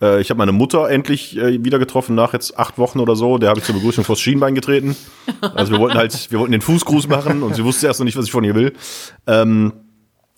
[0.04, 3.38] Äh, ich habe meine Mutter endlich äh, wieder getroffen nach jetzt acht Wochen oder so.
[3.38, 4.96] Der habe ich zur Begrüßung vors Schienbein getreten.
[5.40, 8.16] Also wir wollten halt, wir wollten den Fußgruß machen und sie wusste erst noch nicht,
[8.16, 8.74] was ich von ihr will.
[9.26, 9.72] Ähm,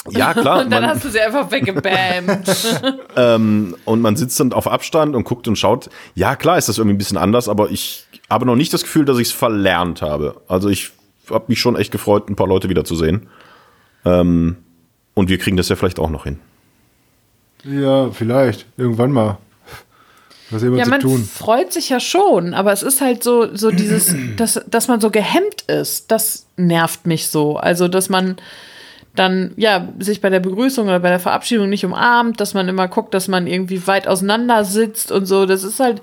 [0.08, 0.60] ja, klar.
[0.62, 2.48] Und dann man- hast du sie einfach weggebammt.
[3.84, 5.90] und man sitzt dann auf Abstand und guckt und schaut.
[6.14, 9.04] Ja, klar ist das irgendwie ein bisschen anders, aber ich habe noch nicht das Gefühl,
[9.04, 10.40] dass ich es verlernt habe.
[10.46, 10.92] Also ich
[11.28, 13.28] habe mich schon echt gefreut, ein paar Leute wiederzusehen.
[14.04, 14.56] Ähm,
[15.14, 16.38] und wir kriegen das ja vielleicht auch noch hin.
[17.64, 18.66] Ja, vielleicht.
[18.76, 19.38] Irgendwann mal.
[20.50, 21.24] Was immer ja, zu man tun.
[21.24, 25.10] freut sich ja schon, aber es ist halt so, so dieses, dass, dass man so
[25.10, 27.56] gehemmt ist, das nervt mich so.
[27.56, 28.36] Also, dass man
[29.18, 32.86] dann, ja, sich bei der Begrüßung oder bei der Verabschiedung nicht umarmt, dass man immer
[32.86, 35.46] guckt, dass man irgendwie weit auseinander sitzt und so.
[35.46, 36.02] Das ist halt,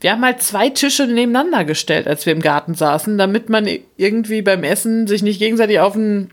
[0.00, 4.42] wir haben halt zwei Tische nebeneinander gestellt, als wir im Garten saßen, damit man irgendwie
[4.42, 6.30] beim Essen sich nicht gegenseitig auf den,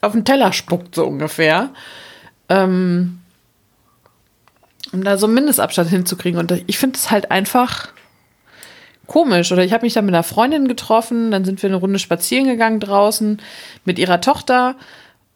[0.00, 1.70] auf den Teller spuckt, so ungefähr.
[2.48, 3.20] Ähm,
[4.92, 6.38] um da so einen Mindestabstand hinzukriegen.
[6.38, 7.88] Und ich finde es halt einfach
[9.06, 9.52] komisch.
[9.52, 12.46] Oder ich habe mich da mit einer Freundin getroffen, dann sind wir eine Runde spazieren
[12.46, 13.40] gegangen draußen
[13.84, 14.76] mit ihrer Tochter.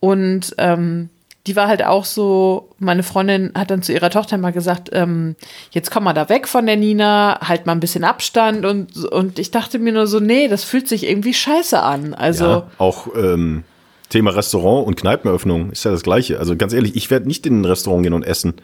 [0.01, 1.09] Und ähm,
[1.47, 5.35] die war halt auch so, meine Freundin hat dann zu ihrer Tochter mal gesagt, ähm,
[5.73, 8.65] jetzt komm mal da weg von der Nina, halt mal ein bisschen Abstand.
[8.65, 12.15] Und, und ich dachte mir nur so, nee, das fühlt sich irgendwie scheiße an.
[12.15, 13.65] Also, Ja, auch ähm,
[14.09, 16.39] Thema Restaurant und Kneipeneröffnung ist ja das Gleiche.
[16.39, 18.55] Also ganz ehrlich, ich werde nicht in ein Restaurant gehen und essen.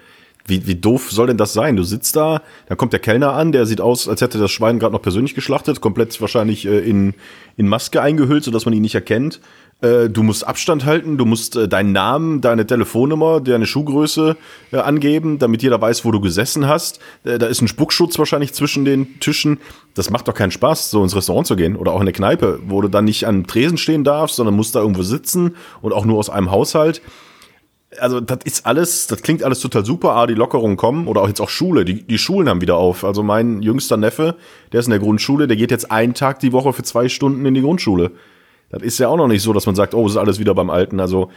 [0.49, 1.77] Wie, wie doof soll denn das sein?
[1.77, 4.79] Du sitzt da, dann kommt der Kellner an, der sieht aus, als hätte das Schwein
[4.79, 7.15] gerade noch persönlich geschlachtet, komplett wahrscheinlich äh, in,
[7.57, 9.41] in Maske eingehüllt, sodass man ihn nicht erkennt.
[9.81, 14.37] Äh, du musst Abstand halten, du musst äh, deinen Namen, deine Telefonnummer, deine Schuhgröße
[14.73, 16.99] äh, angeben, damit jeder weiß, wo du gesessen hast.
[17.25, 19.59] Äh, da ist ein Spuckschutz wahrscheinlich zwischen den Tischen.
[19.95, 22.59] Das macht doch keinen Spaß, so ins Restaurant zu gehen oder auch in eine Kneipe,
[22.67, 26.05] wo du dann nicht am Tresen stehen darfst, sondern musst da irgendwo sitzen und auch
[26.05, 27.01] nur aus einem Haushalt
[27.99, 31.29] also das ist alles, das klingt alles total super, ah, die Lockerungen kommen oder auch
[31.29, 33.05] jetzt auch Schule, die, die Schulen haben wieder auf.
[33.05, 34.37] Also mein jüngster Neffe,
[34.73, 37.45] der ist in der Grundschule, der geht jetzt einen Tag die Woche für zwei Stunden
[37.47, 38.11] in die Grundschule.
[38.71, 40.55] Das ist ja auch noch nicht so, dass man sagt, oh, es ist alles wieder
[40.55, 41.01] beim Alten.
[41.01, 41.31] Also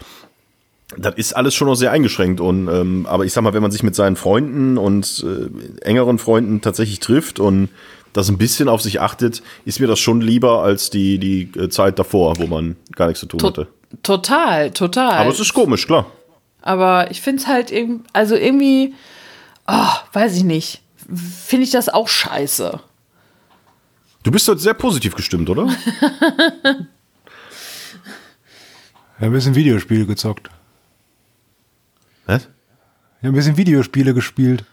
[0.98, 2.42] das ist alles schon noch sehr eingeschränkt.
[2.42, 6.18] Und ähm, aber ich sag mal, wenn man sich mit seinen Freunden und äh, engeren
[6.18, 7.70] Freunden tatsächlich trifft und
[8.12, 11.70] das ein bisschen auf sich achtet, ist mir das schon lieber als die, die äh,
[11.70, 13.68] Zeit davor, wo man gar nichts zu tun to hatte.
[14.04, 15.14] total, total.
[15.14, 16.08] Aber es ist komisch, klar.
[16.62, 18.94] Aber ich finde es halt irgendwie, also irgendwie,
[19.68, 20.82] oh, weiß ich nicht,
[21.46, 22.80] finde ich das auch scheiße.
[24.24, 25.68] Du bist heute sehr positiv gestimmt, oder?
[29.18, 30.50] Wir haben ein bisschen Videospiele gezockt.
[32.26, 32.48] Was?
[33.20, 34.64] Wir haben ein bisschen Videospiele gespielt.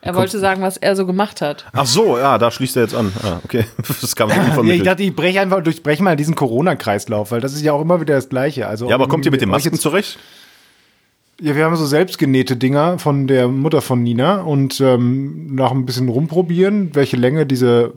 [0.00, 1.64] Er wollte sagen, was er so gemacht hat.
[1.72, 3.10] Ach so, ja, da schließt er jetzt an.
[3.22, 3.64] Ah, okay.
[4.00, 4.86] Das kam so Ja, ich unvermittelt.
[4.86, 8.14] dachte, ich breche einfach, durchbreche mal diesen Corona-Kreislauf, weil das ist ja auch immer wieder
[8.14, 8.68] das Gleiche.
[8.68, 10.18] Also, Ja, aber kommt ihr mit den Masken jetzt- zurecht?
[11.40, 15.84] Ja, wir haben so selbstgenähte Dinger von der Mutter von Nina und ähm, nach ein
[15.84, 17.92] bisschen rumprobieren, welche Länge diese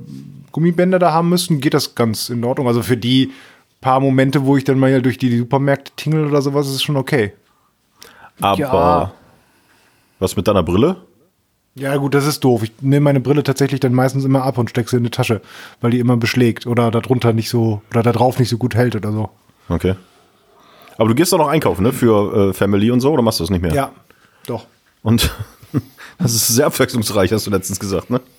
[0.52, 2.68] Gummibänder da haben müssten, geht das ganz in Ordnung.
[2.68, 3.32] Also für die
[3.80, 6.98] paar Momente, wo ich dann mal durch die Supermärkte tingle oder sowas, ist es schon
[6.98, 7.34] okay.
[8.42, 9.14] Aber Ja.
[10.20, 10.98] was mit deiner Brille?
[11.76, 12.64] Ja, gut, das ist doof.
[12.64, 15.42] Ich nehme meine Brille tatsächlich dann meistens immer ab und stecke sie in die Tasche,
[15.80, 18.96] weil die immer beschlägt oder darunter nicht so, oder da drauf nicht so gut hält
[18.96, 19.30] oder so.
[19.70, 19.94] Okay.
[20.98, 21.94] Aber du gehst doch noch einkaufen, ne?
[21.94, 23.74] Für äh, Family und so, oder machst du das nicht mehr?
[23.74, 23.92] Ja,
[24.46, 24.66] doch.
[25.04, 25.34] Und
[26.18, 28.22] das ist sehr abwechslungsreich, hast du letztens gesagt, ne?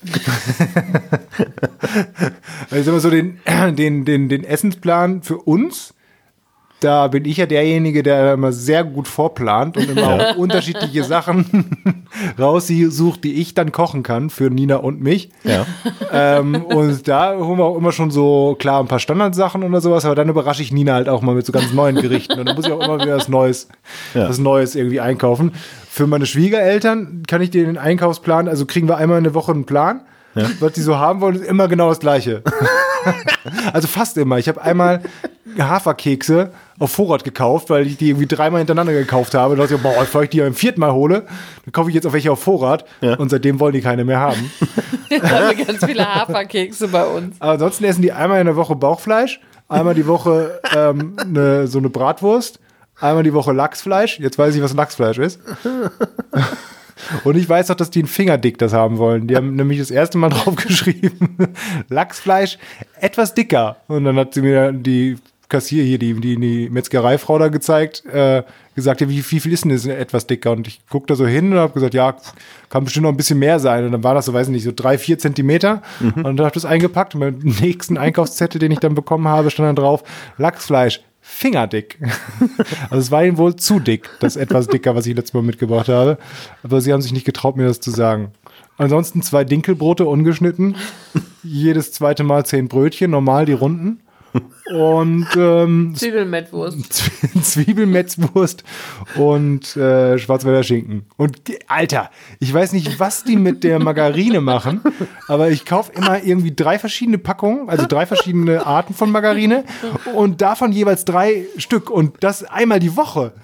[2.70, 3.40] Also mal so, den,
[3.76, 5.94] den, den, den Essensplan für uns,
[6.80, 12.04] da bin ich ja derjenige, der immer sehr gut vorplant und immer auch unterschiedliche Sachen
[12.38, 15.30] raussucht, die ich dann kochen kann für Nina und mich.
[15.44, 15.66] Ja.
[16.12, 20.04] ähm, und da holen wir auch immer schon so, klar, ein paar Standardsachen oder sowas,
[20.04, 22.38] aber dann überrasche ich Nina halt auch mal mit so ganz neuen Gerichten.
[22.38, 23.68] Und dann muss ich auch immer wieder was Neues,
[24.14, 24.28] Ja.
[24.28, 25.52] was Neues irgendwie einkaufen.
[25.90, 29.52] Für meine Schwiegereltern kann ich dir den Einkaufsplan, also kriegen wir einmal in der Woche
[29.52, 30.02] einen Plan
[30.60, 32.42] was die so haben wollen, ist immer genau das gleiche.
[33.72, 34.38] also fast immer.
[34.38, 35.02] Ich habe einmal
[35.58, 39.56] Haferkekse auf Vorrat gekauft, weil ich die irgendwie dreimal hintereinander gekauft habe.
[39.56, 41.26] Da dachte ich, boah, bevor ich die beim vierten Mal hole,
[41.64, 42.84] dann kaufe ich jetzt auch welche auf Vorrat.
[43.00, 43.14] Ja.
[43.14, 44.50] Und seitdem wollen die keine mehr haben.
[45.08, 47.36] Jetzt haben wir ganz viele Haferkekse bei uns.
[47.40, 51.78] Aber ansonsten essen die einmal in der Woche Bauchfleisch, einmal die Woche ähm, ne, so
[51.78, 52.60] eine Bratwurst,
[53.00, 54.20] einmal die Woche Lachsfleisch.
[54.20, 55.40] Jetzt weiß ich, was Lachsfleisch ist.
[57.24, 59.26] Und ich weiß auch, dass die ein Fingerdick das haben wollen.
[59.26, 61.36] Die haben nämlich das erste Mal draufgeschrieben,
[61.88, 62.58] Lachsfleisch
[63.00, 63.76] etwas dicker.
[63.88, 65.16] Und dann hat sie mir die
[65.48, 68.42] Kassier hier, die, die, die Metzgereifrau da gezeigt, äh,
[68.74, 70.52] gesagt, ja, wie, wie viel ist denn das etwas dicker?
[70.52, 72.16] Und ich guck da so hin und habe gesagt, ja,
[72.68, 73.86] kann bestimmt noch ein bisschen mehr sein.
[73.86, 75.82] Und dann war das so, weiß ich nicht, so drei, vier Zentimeter.
[76.00, 79.50] Und dann habe ich das eingepackt und beim nächsten Einkaufszettel, den ich dann bekommen habe,
[79.50, 80.04] stand dann drauf,
[80.36, 81.98] Lachsfleisch, fingerdick.
[82.90, 85.88] also es war ihnen wohl zu dick, das etwas dicker, was ich letztes Mal mitgebracht
[85.88, 86.18] habe.
[86.62, 88.32] Aber sie haben sich nicht getraut, mir das zu sagen.
[88.78, 90.76] Ansonsten zwei Dinkelbrote ungeschnitten.
[91.42, 94.00] Jedes zweite Mal zehn Brötchen, normal die runden.
[94.70, 97.10] Und ähm, Zwiebelmettwurst.
[97.42, 98.64] Zwiebelmetzwurst
[99.16, 101.06] und äh, Schwarzwälder Schinken.
[101.16, 104.80] Und Alter, ich weiß nicht, was die mit der Margarine machen,
[105.26, 109.64] aber ich kaufe immer irgendwie drei verschiedene Packungen, also drei verschiedene Arten von Margarine
[110.14, 113.32] und davon jeweils drei Stück und das einmal die Woche.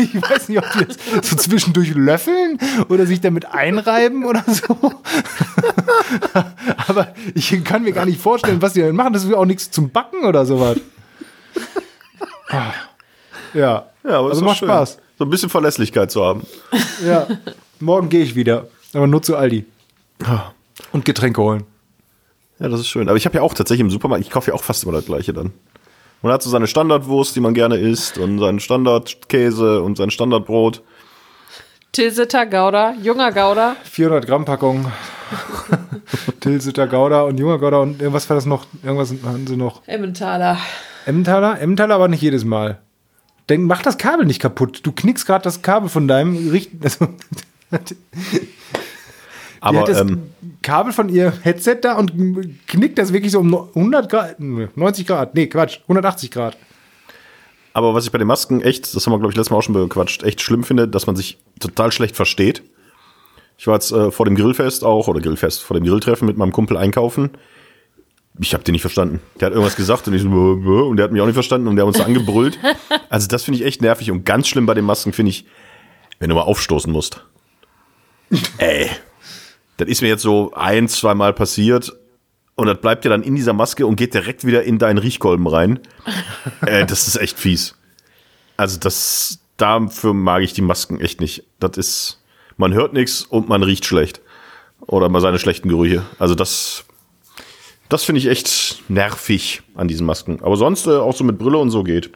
[0.00, 0.96] Ich weiß nicht, ob die das
[1.28, 2.56] so zwischendurch löffeln
[2.88, 4.76] oder sich damit einreiben oder so.
[6.86, 9.12] Aber ich kann mir gar nicht vorstellen, was die damit machen.
[9.12, 10.78] Das ist auch nichts zum Backen oder sowas.
[12.50, 12.72] Ah.
[13.52, 14.68] Ja, Ja, aber also macht schön.
[14.68, 14.98] Spaß.
[15.18, 16.46] So ein bisschen Verlässlichkeit zu haben.
[17.04, 17.26] Ja,
[17.78, 19.66] morgen gehe ich wieder, aber nur zu Aldi
[20.92, 21.64] und Getränke holen.
[22.58, 23.08] Ja, das ist schön.
[23.08, 25.04] Aber ich habe ja auch tatsächlich im Supermarkt, ich kaufe ja auch fast immer das
[25.04, 25.52] gleiche dann.
[26.22, 30.82] Man hat so seine Standardwurst, die man gerne isst und seinen Standardkäse und sein Standardbrot.
[31.92, 33.76] Tilsiter Gouda, junger Gouda.
[33.84, 34.90] 400 Gramm Packung.
[36.40, 38.66] Tilsiter Gouda und junger Gouda und irgendwas war das noch?
[38.82, 39.82] Irgendwas hatten sie noch.
[39.86, 40.58] Emmentaler.
[41.06, 41.60] Emmentaler?
[41.60, 42.78] Emmentaler aber nicht jedes Mal.
[43.48, 44.80] Denk, mach das Kabel nicht kaputt.
[44.82, 47.08] Du knickst gerade das Kabel von deinem Richt also,
[49.60, 50.30] Aber hat das ähm,
[50.62, 52.12] Kabel von ihr Headset da und
[52.66, 56.56] knickt das wirklich so um 100 Grad, 90 Grad, nee, Quatsch, 180 Grad.
[57.72, 59.62] Aber was ich bei den Masken echt, das haben wir, glaube ich, letztes Mal auch
[59.62, 62.62] schon bequatscht, echt schlimm finde, dass man sich total schlecht versteht.
[63.56, 66.52] Ich war jetzt äh, vor dem Grillfest auch, oder Grillfest, vor dem Grilltreffen mit meinem
[66.52, 67.30] Kumpel einkaufen.
[68.40, 69.20] Ich habe den nicht verstanden.
[69.40, 71.34] Der hat irgendwas gesagt und ich so, "Bäh, bäh", und der hat mich auch nicht
[71.34, 72.58] verstanden und der hat uns angebrüllt.
[73.10, 75.46] Also das finde ich echt nervig und ganz schlimm bei den Masken finde ich,
[76.18, 77.24] wenn du mal aufstoßen musst.
[78.58, 78.90] Ey,
[79.78, 81.96] das ist mir jetzt so ein, zwei Mal passiert
[82.58, 85.46] und das bleibt dir dann in dieser Maske und geht direkt wieder in deinen Riechkolben
[85.46, 85.78] rein.
[86.66, 87.76] äh, das ist echt fies.
[88.56, 91.44] Also das, dafür mag ich die Masken echt nicht.
[91.60, 92.20] Das ist,
[92.56, 94.20] man hört nichts und man riecht schlecht.
[94.80, 96.02] Oder mal seine schlechten Gerüche.
[96.18, 96.84] Also das,
[97.88, 100.40] das finde ich echt nervig an diesen Masken.
[100.42, 102.10] Aber sonst äh, auch so mit Brille und so geht.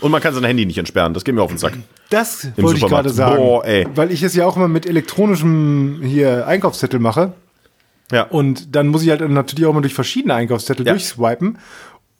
[0.00, 1.14] Und man kann sein Handy nicht entsperren.
[1.14, 1.78] Das geht mir auf den Sack.
[2.10, 3.36] Das Im wollte ich gerade sagen.
[3.36, 3.86] Boah, ey.
[3.94, 7.32] Weil ich es ja auch immer mit elektronischem hier Einkaufszettel mache.
[8.12, 8.24] Ja.
[8.24, 10.92] Und dann muss ich halt natürlich auch mal durch verschiedene Einkaufszettel Ja.
[10.92, 11.58] durchswipen.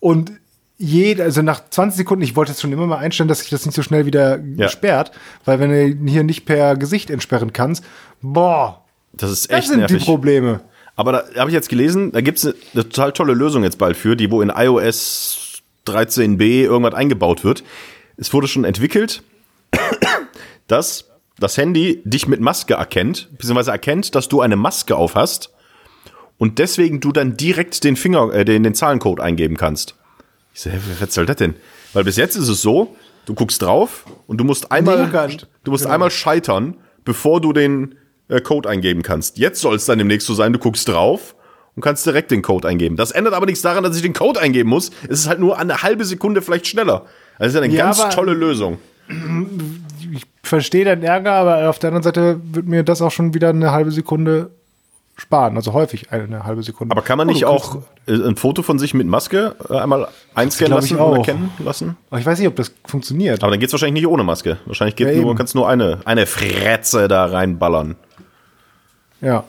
[0.01, 0.32] Und
[0.78, 3.64] jede, also nach 20 Sekunden, ich wollte jetzt schon immer mal einstellen, dass sich das
[3.66, 4.68] nicht so schnell wieder Ja.
[4.68, 5.12] sperrt,
[5.45, 7.84] weil wenn du hier nicht per Gesicht entsperren kannst,
[8.20, 9.99] boah, das ist das echt sind nervig.
[9.99, 10.61] die Probleme.
[10.97, 13.78] Aber da habe ich jetzt gelesen, da gibt es eine, eine total tolle Lösung jetzt
[13.78, 17.62] bald für, die wo in iOS 13b irgendwas eingebaut wird.
[18.16, 19.22] Es wurde schon entwickelt,
[20.68, 21.07] dass
[21.38, 25.51] das Handy dich mit Maske erkennt, beziehungsweise erkennt, dass du eine Maske auf hast
[26.43, 29.95] und deswegen du dann direkt den Finger, äh, den, den Zahlencode eingeben kannst.
[30.53, 31.55] Ich so, hä, was soll das denn?
[31.93, 35.47] Weil bis jetzt ist es so, du guckst drauf und du musst einmal, gekannt.
[35.62, 37.95] du musst einmal scheitern, bevor du den
[38.26, 39.38] äh, Code eingeben kannst.
[39.38, 41.36] Jetzt soll es dann demnächst so sein, du guckst drauf
[41.76, 42.97] und kannst direkt den Code eingeben.
[42.97, 44.90] Das ändert aber nichts daran, dass ich den Code eingeben muss.
[45.05, 47.07] Es ist halt nur eine halbe Sekunde vielleicht schneller.
[47.38, 48.78] Das ist ja eine Ja, ganz tolle Lösung.
[50.12, 53.51] Ich verstehe deinen Ärger, aber auf der anderen Seite wird mir das auch schon wieder
[53.51, 54.51] eine halbe Sekunde
[55.22, 55.56] sparen.
[55.56, 56.92] Also häufig eine halbe Sekunde.
[56.94, 59.78] Aber kann man Oh, nicht du auch äh, ein Foto von sich mit Maske äh,
[59.78, 61.96] einmal einscannen lassen und erkennen lassen?
[62.10, 63.42] Aber ich weiß nicht, ob das funktioniert.
[63.42, 64.58] Aber dann geht's wahrscheinlich nicht ohne Maske.
[64.66, 65.38] Wahrscheinlich geht Ja, nur, eben.
[65.38, 67.96] kannst nur eine, eine Fretze da reinballern.
[69.20, 69.44] ja.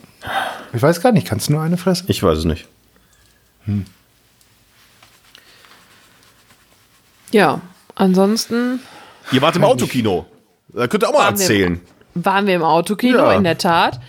[0.72, 2.06] Ich weiß gar nicht, kannst du nur eine fressen?
[2.08, 2.66] Ich weiß es nicht.
[7.30, 7.60] Ja,
[7.94, 8.80] ansonsten
[9.32, 10.26] Ihr wart im Autokino.
[10.68, 11.80] Da könnt ihr auch mal Waren wir- erzählen.
[12.14, 13.32] waren wir im Autokino, Ja.
[13.34, 14.00] in der Tat.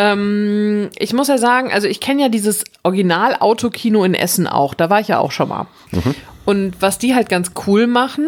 [0.00, 4.72] Ähm, ich muss ja sagen, also ich kenne ja dieses Original-Autokino in Essen auch.
[4.72, 5.66] Da war ich ja auch schon mal.
[6.46, 8.26] Und was die halt ganz cool machen,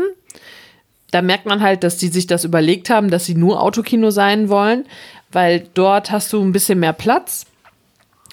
[1.12, 4.50] da merkt man halt, dass die sich das überlegt haben, dass sie nur Autokino sein
[4.50, 4.84] wollen,
[5.30, 7.46] weil dort hast du ein bisschen mehr Platz.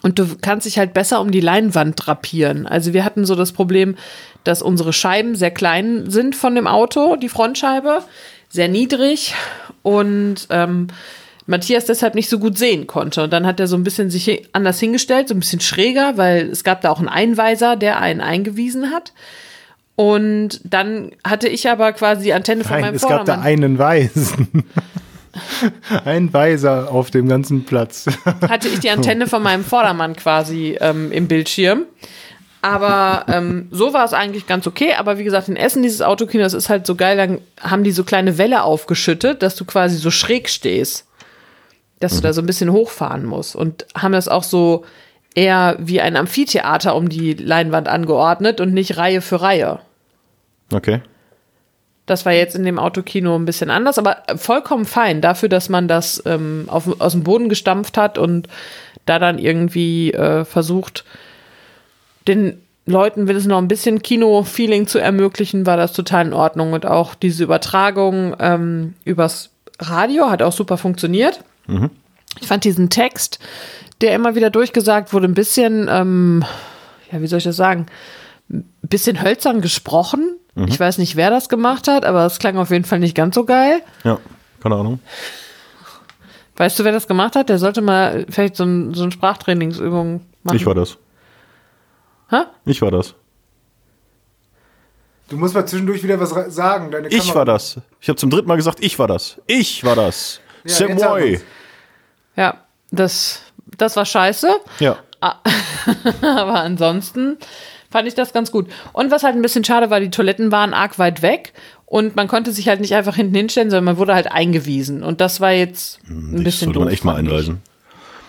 [0.01, 2.67] Und du kannst dich halt besser um die Leinwand drapieren.
[2.67, 3.95] Also wir hatten so das Problem,
[4.43, 8.03] dass unsere Scheiben sehr klein sind von dem Auto, die Frontscheibe,
[8.49, 9.33] sehr niedrig
[9.81, 10.87] und ähm,
[11.49, 13.23] Matthias deshalb nicht so gut sehen konnte.
[13.23, 16.47] Und dann hat er so ein bisschen sich anders hingestellt, so ein bisschen schräger, weil
[16.49, 19.13] es gab da auch einen Einweiser, der einen eingewiesen hat.
[19.95, 23.45] Und dann hatte ich aber quasi die Antenne von Nein, meinem es gab da Vordermann.
[23.45, 24.63] einen Weisen.
[26.05, 28.05] Ein Weiser auf dem ganzen Platz.
[28.47, 31.83] hatte ich die Antenne von meinem Vordermann quasi ähm, im Bildschirm.
[32.61, 34.93] Aber ähm, so war es eigentlich ganz okay.
[34.97, 37.91] Aber wie gesagt, in Essen, dieses Autokino, das ist halt so geil, dann haben die
[37.91, 41.05] so kleine Welle aufgeschüttet, dass du quasi so schräg stehst.
[41.99, 43.55] Dass du da so ein bisschen hochfahren musst.
[43.55, 44.85] Und haben das auch so
[45.35, 49.79] eher wie ein Amphitheater um die Leinwand angeordnet und nicht Reihe für Reihe.
[50.71, 51.01] Okay.
[52.05, 55.87] Das war jetzt in dem Autokino ein bisschen anders, aber vollkommen fein dafür, dass man
[55.87, 58.47] das ähm, auf, aus dem Boden gestampft hat und
[59.05, 61.05] da dann irgendwie äh, versucht,
[62.27, 66.73] den Leuten will es noch ein bisschen Kino-Feeling zu ermöglichen, war das total in Ordnung.
[66.73, 71.41] Und auch diese Übertragung ähm, übers Radio hat auch super funktioniert.
[72.39, 73.39] Ich fand diesen Text,
[74.01, 76.43] der immer wieder durchgesagt wurde, ein bisschen, ähm,
[77.11, 77.87] ja, wie soll ich das sagen,
[78.49, 80.35] ein bisschen hölzern gesprochen.
[80.67, 83.35] Ich weiß nicht, wer das gemacht hat, aber es klang auf jeden Fall nicht ganz
[83.35, 83.81] so geil.
[84.03, 84.19] Ja,
[84.61, 84.99] keine Ahnung.
[86.57, 87.47] Weißt du, wer das gemacht hat?
[87.47, 90.55] Der sollte mal vielleicht so, ein, so eine Sprachtrainingsübung machen.
[90.57, 90.97] Ich war das.
[92.29, 92.41] Hä?
[92.65, 93.15] Ich war das.
[95.29, 96.91] Du musst mal zwischendurch wieder was sagen.
[96.91, 97.77] Deine Ich war das.
[98.01, 99.39] Ich habe zum dritten Mal gesagt, ich war das.
[99.47, 100.41] Ich war das.
[100.65, 101.39] Ja, C'est moi.
[102.39, 102.55] Ja,
[102.89, 103.41] das,
[103.77, 104.47] das war scheiße.
[104.79, 104.97] Ja.
[106.21, 107.37] Aber ansonsten
[107.91, 108.67] fand ich das ganz gut.
[108.93, 111.51] Und was halt ein bisschen schade war, die Toiletten waren arg weit weg
[111.85, 115.03] und man konnte sich halt nicht einfach hinten hinstellen, sondern man wurde halt eingewiesen.
[115.03, 117.61] Und das war jetzt ein Das bisschen sollte man echt mal einweisen.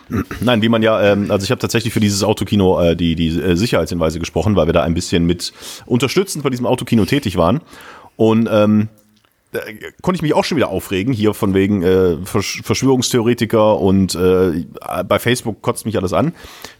[0.40, 3.28] Nein, wie man ja, ähm, also ich habe tatsächlich für dieses Autokino äh, die, die
[3.28, 5.52] äh, Sicherheitshinweise gesprochen, weil wir da ein bisschen mit
[5.86, 7.60] unterstützend bei diesem Autokino tätig waren.
[8.16, 8.88] Und ähm,
[9.52, 9.60] da
[10.02, 14.64] konnte ich mich auch schon wieder aufregen, hier von wegen äh, Versch Verschwörungstheoretiker und äh,
[15.08, 16.34] bei Facebook kotzt mich alles an.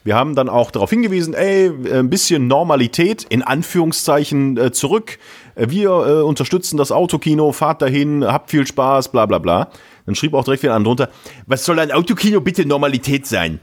[0.05, 5.19] Wir haben dann auch darauf hingewiesen, ey, ein bisschen Normalität in Anführungszeichen äh, zurück.
[5.57, 9.71] Äh, Wir äh, unterstützen das Autokino, fahrt dahin, habt viel Spaß, bla bla bla.
[10.07, 11.09] Dann schrieb auch direkt wieder an drunter,
[11.47, 13.59] was soll ein Autokino bitte Normalität sein?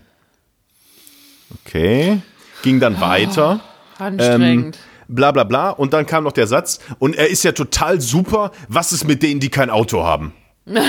[1.66, 2.22] Okay,
[2.62, 3.62] ging dann weiter
[3.99, 4.78] Anstrengend.
[5.08, 5.70] Bla bla bla.
[5.70, 9.24] Und dann kam noch der Satz, und er ist ja total super, was ist mit
[9.24, 10.34] denen, die kein Auto haben?
[10.68, 10.82] Ey,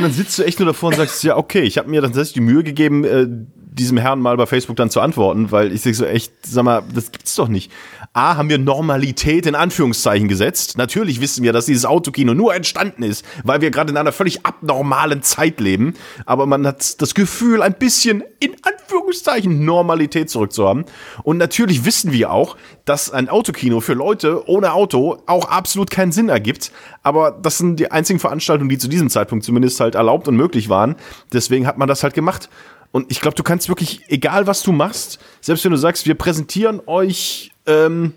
[0.00, 2.40] dann sitzt du echt nur davor und sagst, ja, okay, ich habe mir tatsächlich die
[2.40, 3.26] Mühe gegeben, äh,
[3.72, 6.82] diesem Herrn mal bei Facebook dann zu antworten, weil ich denke so echt, sag mal,
[6.92, 7.70] das gibt's doch nicht.
[8.12, 10.76] A, haben wir Normalität in Anführungszeichen gesetzt.
[10.76, 14.44] Natürlich wissen wir, dass dieses Autokino nur entstanden ist, weil wir gerade in einer völlig
[14.44, 15.94] abnormalen Zeit leben.
[16.26, 20.84] Aber man hat das Gefühl, ein bisschen in Anführungszeichen Normalität zurückzuhaben.
[21.22, 26.10] Und natürlich wissen wir auch, dass ein Autokino für Leute ohne Auto auch absolut keinen
[26.10, 26.72] Sinn ergibt.
[27.04, 30.68] Aber das sind die einzigen Veranstaltungen, die zu diesem Zeitpunkt zumindest halt erlaubt und möglich
[30.68, 30.96] waren.
[31.32, 32.48] Deswegen hat man das halt gemacht.
[32.92, 36.14] Und ich glaube, du kannst wirklich, egal was du machst, selbst wenn du sagst, wir
[36.14, 38.14] präsentieren euch ähm,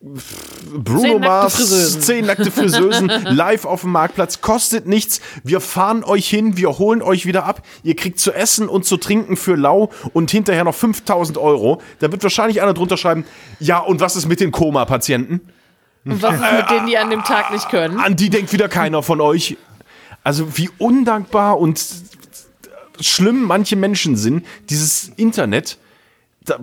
[0.00, 2.02] Bruno Zehn nackte Mars, Friseusen.
[2.02, 5.20] zehn nackte Friseusen live auf dem Marktplatz, kostet nichts.
[5.42, 7.62] Wir fahren euch hin, wir holen euch wieder ab.
[7.82, 11.80] Ihr kriegt zu essen und zu trinken für lau und hinterher noch 5000 Euro.
[12.00, 13.24] Da wird wahrscheinlich einer drunter schreiben,
[13.58, 15.40] ja, und was ist mit den Koma-Patienten?
[16.04, 17.98] Und was ist mit denen, die an dem Tag nicht können?
[17.98, 19.56] An die denkt wieder keiner von euch.
[20.22, 21.82] Also wie undankbar und
[23.00, 24.44] schlimm manche Menschen sind.
[24.68, 25.78] Dieses Internet.
[26.44, 26.58] Da,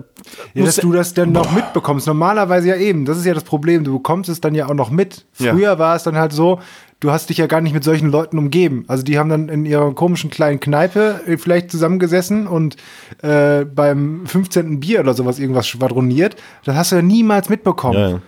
[0.54, 2.06] Ja, dass du das dann noch mitbekommst.
[2.06, 3.04] Normalerweise ja eben.
[3.04, 3.84] Das ist ja das Problem.
[3.84, 5.24] Du bekommst es dann ja auch noch mit.
[5.38, 5.52] Ja.
[5.52, 6.60] Früher war es dann halt so,
[7.00, 8.84] du hast dich ja gar nicht mit solchen Leuten umgeben.
[8.88, 12.76] Also die haben dann in ihrer komischen kleinen Kneipe äh, vielleicht zusammengesessen und
[13.22, 14.80] äh, beim 15.
[14.80, 16.36] Bier oder sowas irgendwas schwadroniert.
[16.64, 17.98] Das hast du ja niemals mitbekommen.
[17.98, 18.20] Ja, ja.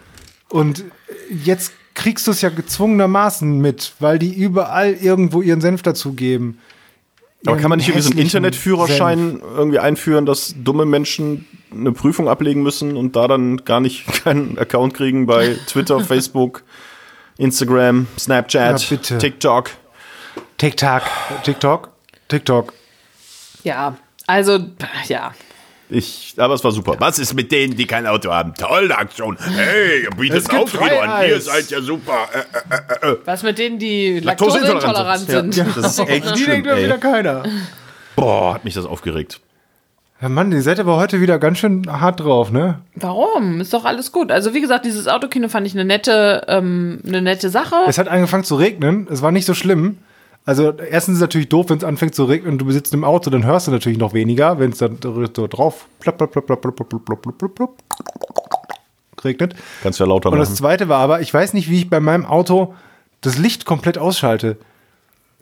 [0.50, 0.84] Und
[1.44, 6.58] jetzt kriegst du es ja gezwungenermaßen mit, weil die überall irgendwo ihren Senf dazugeben.
[7.46, 12.28] Aber kann man nicht irgendwie so einen Internetführerschein irgendwie einführen, dass dumme Menschen eine Prüfung
[12.28, 16.62] ablegen müssen und da dann gar nicht keinen Account kriegen bei Twitter, Facebook,
[17.38, 19.18] Instagram, Snapchat, Ja, bitte.
[19.18, 19.70] TikTok?
[20.58, 21.02] TikTok,
[21.42, 21.88] TikTok,
[22.28, 22.74] TikTok.
[23.64, 24.58] Ja, also,
[25.08, 25.32] ja.
[25.90, 26.94] Ich, aber es war super.
[26.98, 28.54] Was ist mit denen, die kein Auto haben?
[28.54, 29.36] Tolle Aktion.
[29.40, 31.28] Hey, ihr bietet Autokino an.
[31.28, 32.28] Ihr seid ja super.
[33.02, 35.56] Äh, Was mit denen, die Laktoseintolerant sind.
[35.56, 37.00] Ja, das ist echt Die schlimm, denkt doch wieder ey.
[37.00, 37.42] keiner.
[38.14, 39.40] Boah, hat mich das aufgeregt.
[40.22, 42.80] Ja, Mann, ihr seid aber heute wieder ganz schön hart drauf, ne?
[42.94, 43.60] Warum?
[43.60, 44.30] Ist doch alles gut.
[44.30, 47.74] Also wie gesagt, dieses Autokino fand ich eine nette, ähm, eine nette Sache.
[47.88, 49.96] Es hat angefangen zu regnen, es war nicht so schlimm,
[50.46, 53.04] Also erstens ist es natürlich doof, wenn es anfängt zu regnen und du sitzt im
[53.04, 55.86] Auto, dann hörst du natürlich noch weniger, wenn es dann so drauf
[59.22, 59.54] regnet.
[59.82, 60.56] Kannst ja lauter Und das machen.
[60.56, 62.74] zweite war aber, ich weiß nicht, wie ich bei meinem Auto
[63.20, 64.56] das Licht komplett ausschalte.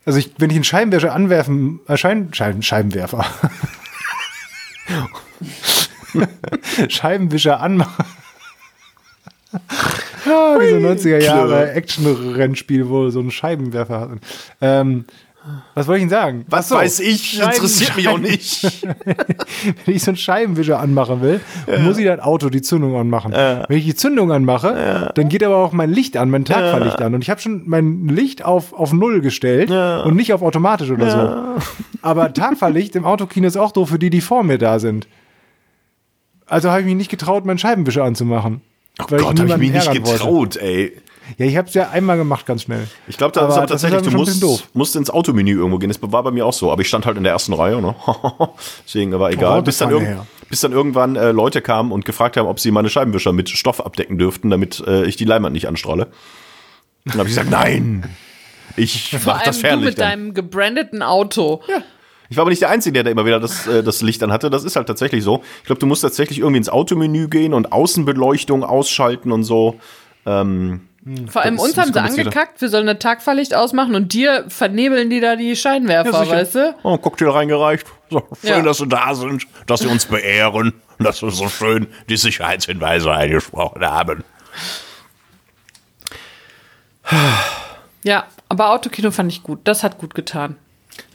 [0.04, 3.24] Also ich, wenn ich einen Scheibenwischer anwerfen, äh, Schein, Scheiben, Scheibenwerfer.
[6.88, 8.04] Scheibenwischer anmache.
[10.26, 14.10] Ja, diese 90er Jahre Action-Rennspiel, wo so ein Scheibenwerfer hat.
[14.60, 15.04] Ähm,
[15.74, 16.44] was wollte ich Ihnen sagen?
[16.48, 17.40] Was so, weiß ich?
[17.40, 18.62] Interessiert mich auch nicht.
[19.04, 21.40] wenn ich so einen Scheibenwischer anmachen will,
[21.80, 23.32] muss ich das Auto die Zündung anmachen.
[23.32, 27.14] Wenn ich die Zündung anmache, dann geht aber auch mein Licht an, mein Tagfahrlicht an.
[27.14, 31.10] Und ich habe schon mein Licht auf, auf Null gestellt und nicht auf automatisch oder
[31.10, 31.62] so.
[32.02, 35.08] Aber Tagfahrlicht im Autokino ist auch doof für die, die vor mir da sind.
[36.46, 38.62] Also habe ich mich nicht getraut, meinen Scheibenwischer anzumachen.
[39.00, 40.18] Oh Gott, habe ich mich nicht ärgern wollte.
[40.18, 40.96] getraut, ey.
[41.36, 42.88] Ja, ich habe es ja einmal gemacht, ganz schnell.
[43.06, 45.90] Ich glaube, da Aber ist aber tatsächlich, dann du musst, musst ins Automenü irgendwo gehen.
[45.90, 46.72] Das war bei mir auch so.
[46.72, 47.94] Aber ich stand halt in der ersten Reihe, ne?
[48.86, 49.58] Deswegen, aber egal.
[49.58, 50.26] Oh, bis, dann war näher.
[50.48, 53.84] bis dann irgendwann äh, Leute kamen und gefragt haben, ob sie meine Scheibenwischer mit Stoff
[53.84, 56.06] abdecken dürften, damit äh, ich die Leinwand nicht anstrahle.
[57.04, 58.08] Dann habe ich gesagt, nein.
[58.76, 60.10] Ich Vor mach allem das du Fernlicht mit an.
[60.10, 61.62] deinem gebrandeten Auto.
[62.30, 64.30] Ich war aber nicht der Einzige, der da immer wieder das, äh, das Licht an
[64.32, 64.50] hatte.
[64.50, 65.42] Das ist halt tatsächlich so.
[65.60, 69.80] Ich glaube, du musst tatsächlich irgendwie ins Automenü gehen und Außenbeleuchtung ausschalten und so.
[70.26, 70.88] Ähm,
[71.30, 75.20] Vor allem uns haben sie angekackt, wir sollen das Tagfahrlicht ausmachen und dir vernebeln die
[75.20, 76.36] da die Scheinwerfer, sicher.
[76.36, 76.74] weißt du?
[76.82, 77.86] Oh, Cocktail reingereicht.
[78.10, 78.62] So, schön, Ja.
[78.62, 83.82] dass sie da sind, dass sie uns beehren, dass wir so schön die Sicherheitshinweise eingesprochen
[83.86, 84.24] haben.
[88.04, 89.60] Ja, aber Autokino fand ich gut.
[89.64, 90.56] Das hat gut getan.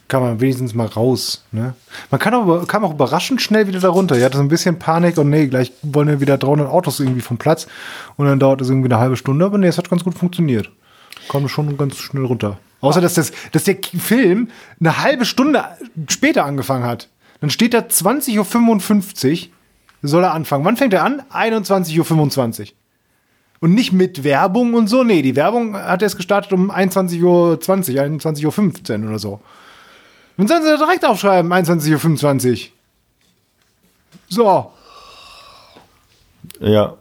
[0.06, 1.44] Kann man wenigstens mal raus.
[1.50, 1.74] Ne?
[2.10, 4.16] Man kann auch, kam auch überraschend schnell wieder da runter.
[4.16, 7.22] Ich hatte so ein bisschen Panik und nee, gleich wollen wir wieder 300 Autos irgendwie
[7.22, 7.66] vom Platz.
[8.16, 9.44] Und dann dauert es irgendwie eine halbe Stunde.
[9.44, 10.70] Aber nee, es hat ganz gut funktioniert.
[11.30, 12.58] Kam schon ganz schnell runter.
[12.80, 14.48] Außer, dass, das, dass der Film
[14.78, 15.64] eine halbe Stunde
[16.10, 17.08] später angefangen hat.
[17.40, 19.48] Dann steht da 20.55 Uhr,
[20.02, 20.66] soll er anfangen.
[20.66, 21.22] Wann fängt er an?
[21.32, 22.66] 21.25 Uhr.
[23.60, 25.02] Und nicht mit Werbung und so.
[25.02, 29.40] Nee, die Werbung hat erst gestartet um 21.20 Uhr, 21.15 Uhr oder so.
[30.36, 32.72] Dann sollen sie da direkt aufschreiben, 21.25 Uhr.
[34.28, 34.72] So.
[36.60, 36.96] Ja.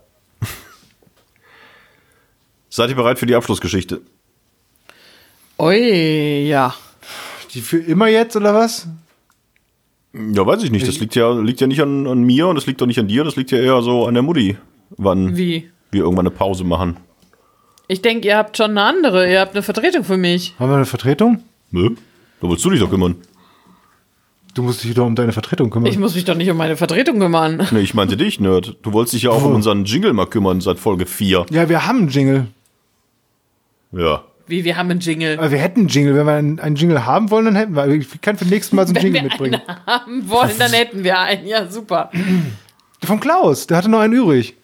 [2.70, 4.02] Seid ihr bereit für die Abschlussgeschichte?
[5.60, 6.74] Ui, ja.
[7.54, 8.88] Die für immer jetzt oder was?
[10.14, 10.88] Ja, weiß ich nicht.
[10.88, 13.08] Das liegt ja, liegt ja nicht an, an mir und das liegt doch nicht an
[13.08, 13.24] dir.
[13.24, 14.58] Das liegt ja eher so an der Mutti,
[14.90, 15.70] wann Wie?
[15.92, 16.98] wir irgendwann eine Pause machen.
[17.88, 19.32] Ich denke, ihr habt schon eine andere.
[19.32, 20.54] Ihr habt eine Vertretung für mich.
[20.58, 21.44] Haben wir eine Vertretung?
[21.72, 21.96] Nö?
[22.44, 23.16] Da willst du dich doch kümmern.
[24.54, 25.89] Du musst dich doch um deine Vertretung kümmern.
[25.89, 27.66] Ich muss mich doch nicht um meine Vertretung kümmern.
[27.72, 28.76] Nee, ich meinte dich, Nerd.
[28.82, 31.46] Du wolltest dich ja auch um unseren Jingle mal kümmern seit Folge 4.
[31.50, 32.48] ja, wir haben einen Jingle.
[33.94, 34.26] Ja.
[34.46, 35.38] Wie, wir haben einen Jingle.
[35.39, 36.16] Aber wir hätten einen Jingle.
[36.16, 37.88] Wenn wir einen, einen Jingle haben wollen, dann hätten wir.
[37.88, 39.62] Ich kann für nächstes Mal so einen Wenn Jingle wir mitbringen.
[39.66, 41.48] einen haben wollen, dann hätten wir einen.
[41.48, 42.12] Ja, super.
[43.02, 44.56] Von Klaus, der hatte noch einen übrig.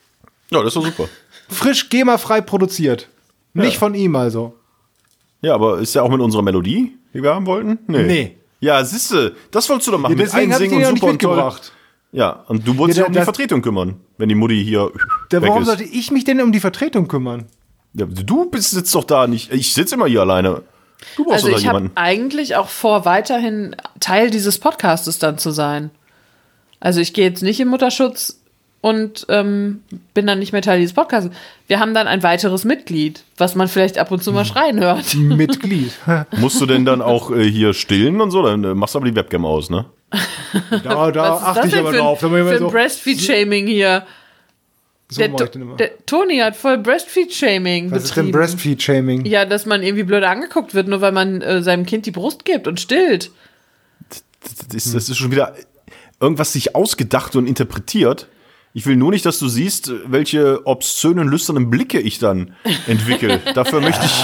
[0.51, 1.07] Ja, das ist doch super.
[1.47, 3.07] Frisch GEMA-frei produziert.
[3.53, 4.53] Nicht von ihm also.
[5.41, 7.79] Ja, aber ist ja auch mit unserer Melodie, die wir haben wollten?
[7.87, 8.03] Nee.
[8.03, 8.35] Nee.
[8.61, 10.17] Ja, siehste, das wolltest du doch machen.
[10.17, 11.71] Ja, deswegen habe ich den ja nicht mitgebracht.
[12.11, 14.91] Ja, und du wolltest Ja, ja, um die Vertretung kümmern, wenn die Mutti hier
[15.29, 15.67] Da, weg warum ist.
[15.67, 17.45] sollte ich mich denn um die Vertretung kümmern?
[17.93, 19.51] Ja, du bist sitzt doch da nicht.
[19.53, 20.63] Ich sitze immer hier alleine.
[21.15, 25.37] Du brauchst Also doch da ich habe eigentlich auch vor, weiterhin Teil dieses Podcastes dann
[25.37, 25.91] zu sein.
[26.79, 28.38] Also ich gehe jetzt nicht in Mutterschutz
[28.81, 31.29] und ähm, bin dann nicht mehr Teil dieses Podcasts.
[31.67, 35.13] Wir haben dann ein weiteres Mitglied, was man vielleicht ab und zu mal schreien hört.
[35.15, 35.91] Mitglied.
[36.37, 38.41] Musst du denn dann auch äh, hier stillen und so?
[38.43, 39.85] Dann äh, machst du aber die Webcam aus, ne?
[40.83, 42.19] Da, da Was ist achte das ich aber für, drauf.
[42.19, 44.05] Für ein so, Breastfeed-Shaming hier?
[45.09, 45.75] so Der, mach ich den immer.
[45.75, 48.39] der Toni hat voll Breastfeed-Shaming Was ist denn betrieben.
[48.39, 49.25] Breastfeed-Shaming?
[49.25, 52.45] Ja, dass man irgendwie blöd angeguckt wird, nur weil man äh, seinem Kind die Brust
[52.45, 53.29] gibt und stillt.
[54.09, 55.53] Das ist, das ist schon wieder
[56.19, 58.27] irgendwas sich ausgedacht und interpretiert.
[58.73, 62.53] Ich will nur nicht, dass du siehst, welche obszönen, lüsternen Blicke ich dann
[62.85, 63.39] entwickle.
[63.55, 64.23] dafür möchte ich,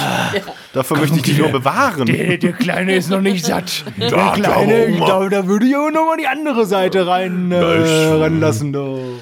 [0.74, 2.06] dafür möchte ich dich nur bewahren.
[2.06, 3.84] Der, der Kleine ist noch nicht satt.
[3.98, 5.06] Der Da er Kleine, Hunger.
[5.08, 8.72] da, da würde ich auch noch mal die andere Seite rein äh, Da ranlassen.
[8.72, 9.20] Do.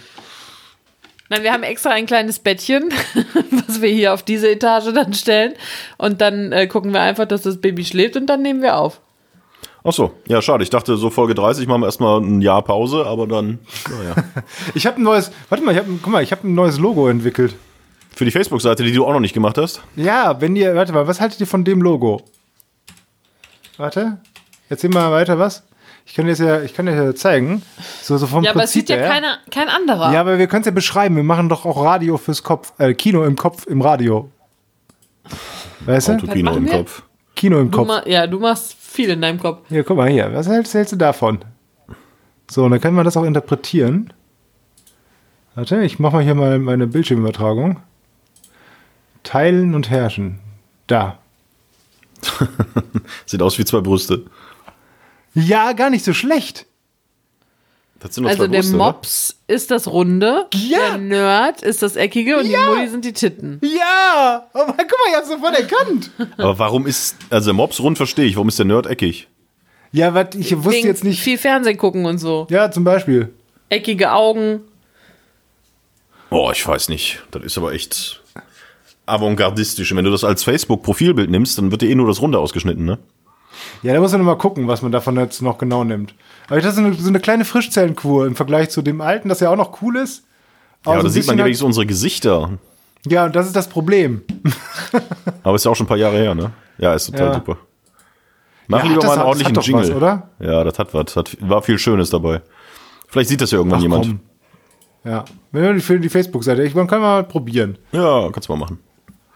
[1.29, 2.89] Nein, wir haben extra ein kleines Bettchen,
[3.65, 5.53] was wir hier auf diese Etage dann stellen.
[5.97, 8.99] Und dann äh, gucken wir einfach, dass das Baby schläft und dann nehmen wir auf.
[9.85, 10.63] Ach so, ja, schade.
[10.63, 13.59] Ich dachte, so Folge 30 machen wir erstmal ein Jahr Pause, aber dann,
[13.89, 14.15] naja.
[14.75, 17.07] Ich habe ein neues, warte mal, ich hab, guck mal, ich habe ein neues Logo
[17.09, 17.55] entwickelt.
[18.15, 19.81] Für die Facebook-Seite, die du auch noch nicht gemacht hast.
[19.95, 22.21] Ja, wenn ihr, warte mal, was haltet ihr von dem Logo?
[23.77, 24.19] Warte,
[24.69, 25.63] erzähl mal weiter was.
[26.05, 27.61] Ich kann dir das ja, ich kann dir das ja zeigen.
[28.01, 29.09] So, so vom Ja, aber es Prinzip sieht ja her.
[29.09, 30.13] keiner, kein anderer.
[30.13, 31.15] Ja, aber wir können es ja beschreiben.
[31.15, 34.29] Wir machen doch auch Radio fürs Kopf, äh, Kino im Kopf im Radio.
[35.81, 36.13] Weißt du?
[36.13, 36.77] Autokino machen im wir?
[36.79, 37.03] Kopf.
[37.35, 37.87] Kino im Du Kopf.
[37.87, 39.67] ma ja, du machst viel in deinem Kopf.
[39.69, 40.33] Hier, guck mal hier.
[40.33, 41.39] Was hältst, hältst du davon?
[42.49, 44.13] So, und dann kann man das auch interpretieren.
[45.55, 47.79] Warte, ich mache mal hier mal meine Bildschirmübertragung.
[49.23, 50.39] Teilen und herrschen.
[50.87, 51.17] Da.
[53.25, 54.25] Sieht aus wie zwei Brüste.
[55.33, 56.65] Ja, gar nicht so schlecht.
[58.03, 60.77] Das sind nur Also zwei der Brüste, Mops ist das Runde, Ja.
[60.89, 62.59] der Nerd ist das Eckige und Ja.
[62.65, 63.61] die Mutti sind die Titten.
[63.63, 64.45] Ja!
[64.53, 66.11] Aber guck mal, ich hab's sofort erkannt.
[66.19, 66.29] oder?
[66.43, 69.29] Aber warum ist, also der Mops rund verstehe ich, warum ist der Nerd eckig?
[69.93, 71.21] Ja, was ich wusste Wegen jetzt nicht.
[71.21, 72.45] Viel Fernsehen gucken und so.
[72.49, 73.33] Ja, zum Beispiel.
[73.69, 74.61] Eckige Augen.
[76.29, 77.21] Oh, ich weiß nicht.
[77.31, 78.21] Das ist aber echt
[79.05, 79.91] avantgardistisch.
[79.91, 82.85] Und wenn du das als Facebook-Profilbild nimmst, dann wird dir eh nur das Runde ausgeschnitten,
[82.85, 82.97] ne?
[83.81, 86.13] Ja, da muss man noch mal gucken, was man davon jetzt noch genau nimmt.
[86.47, 89.39] Aber das ist so eine, so eine kleine Frischzellenkur im Vergleich zu dem alten, das
[89.39, 90.23] ja auch noch cool ist.
[90.85, 92.51] Ja, Aber aber da so ein sieht man ja wenigstens unsere Gesichter.
[93.07, 94.21] Ja, und das ist das Problem.
[95.43, 96.51] Aber ist ja auch schon ein paar Jahre her, ne?
[96.77, 97.33] Ja, ist total Ja.
[97.33, 97.57] super.
[98.67, 99.97] Mach Ja, lieber das mal einen hat- ordentlichen das hat doch was, Jingle.
[100.03, 100.29] oder?
[100.39, 101.15] Ja, das hat was.
[101.17, 102.41] Hat, war viel Schönes dabei.
[103.09, 104.05] Vielleicht sieht das ja irgendwann jemand.
[104.05, 104.19] komm.
[105.03, 107.77] Ja, wenn wir für die Facebook-Seite, ich man kann mal probieren.
[107.91, 108.79] Ja, kannst du mal machen.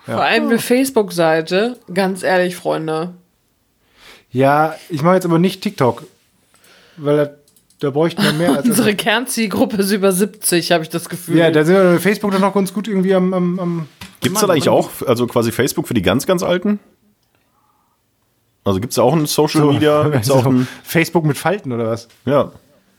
[0.06, 1.78] Vor allem eine Facebook-Seite.
[1.94, 3.16] Ganz ehrlich, Freunde.
[4.32, 6.04] Ja, ich mache jetzt aber nicht TikTok,
[6.98, 7.30] weil da,
[7.80, 8.66] da bräuchten wir mehr als.
[8.70, 11.38] Unsere Kernzielgruppe ist über 70, habe ich das Gefühl.
[11.38, 13.34] ja, da sind wir bei Facebook dann noch ganz gut irgendwie am.
[13.34, 13.88] am, am
[14.20, 16.80] Gibt's da eigentlich auch, also quasi Facebook für die ganz, ganz Alten?
[18.64, 20.10] Also gibt's da auch ein Social Media?
[20.10, 22.08] Gibt's auch ein, Facebook mit Falten oder was?
[22.26, 22.52] ja,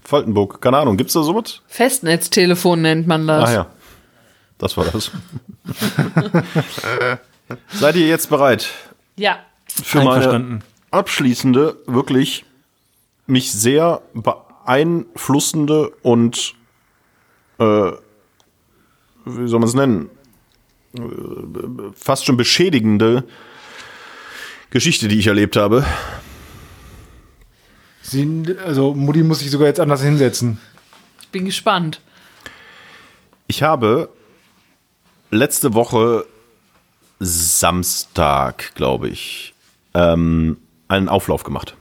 [0.04, 1.60] Faltenburg, keine Ahnung, gibt's da sowas?
[1.66, 3.50] Festnetztelefon nennt man das.
[3.50, 3.66] Ach ja,
[4.56, 5.10] das war das.
[7.74, 8.70] Seid ihr jetzt bereit
[9.16, 9.40] Ja.
[9.66, 10.62] für meine Einverstanden.
[10.90, 12.44] Abschließende, wirklich
[13.26, 16.54] mich sehr beeinflussende und
[17.58, 17.92] äh,
[19.24, 20.10] wie soll man es nennen,
[20.96, 21.00] äh,
[21.94, 23.24] fast schon beschädigende
[24.70, 25.84] Geschichte, die ich erlebt habe.
[28.02, 30.58] Sie, also Mutti muss sich sogar jetzt anders hinsetzen.
[31.20, 32.00] Ich bin gespannt.
[33.46, 34.08] Ich habe
[35.30, 36.26] letzte Woche
[37.20, 39.54] Samstag, glaube ich,
[39.94, 40.56] ähm,
[40.88, 41.76] einen Auflauf gemacht.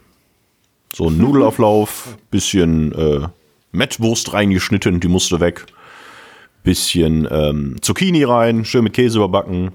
[0.93, 3.27] So ein Nudelauflauf, bisschen äh,
[3.71, 5.65] Mettwurst reingeschnitten, die musste weg.
[6.63, 9.71] Bisschen ähm, Zucchini rein, schön mit Käse überbacken.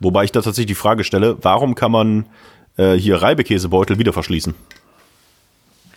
[0.00, 2.26] Wobei ich da tatsächlich die Frage stelle, warum kann man
[2.76, 4.54] äh, hier Reibekäsebeutel wieder verschließen?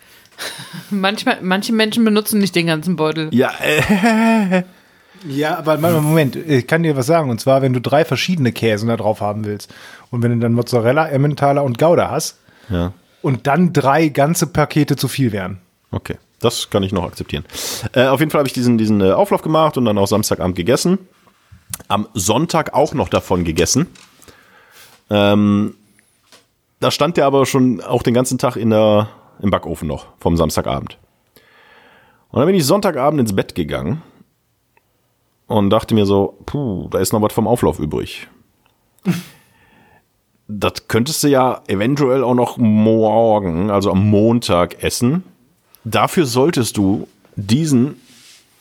[0.90, 3.30] Manchmal, manche Menschen benutzen nicht den ganzen Beutel.
[3.32, 4.64] Ja, äh,
[5.28, 7.30] Ja, aber Moment, Moment, ich kann dir was sagen.
[7.30, 9.74] Und zwar, wenn du drei verschiedene Käsen da drauf haben willst
[10.10, 12.40] und wenn du dann Mozzarella, Emmentaler und Gouda hast
[12.72, 12.94] ja.
[13.22, 15.60] und dann drei ganze Pakete zu viel wären.
[15.92, 17.46] Okay, das kann ich noch akzeptieren.
[17.94, 20.56] Äh, auf jeden Fall habe ich diesen, diesen äh, Auflauf gemacht und dann auch Samstagabend
[20.56, 20.98] gegessen.
[21.88, 23.88] Am Sonntag auch noch davon gegessen.
[25.10, 25.76] Ähm,
[26.80, 29.10] da stand der aber schon auch den ganzen Tag in der,
[29.42, 30.98] im Backofen noch vom Samstagabend.
[32.30, 34.02] Und dann bin ich Sonntagabend ins Bett gegangen
[35.48, 38.28] und dachte mir so, puh, da ist noch was vom Auflauf übrig.
[40.60, 45.24] das könntest du ja eventuell auch noch morgen, also am Montag essen.
[45.84, 47.96] Dafür solltest du diesen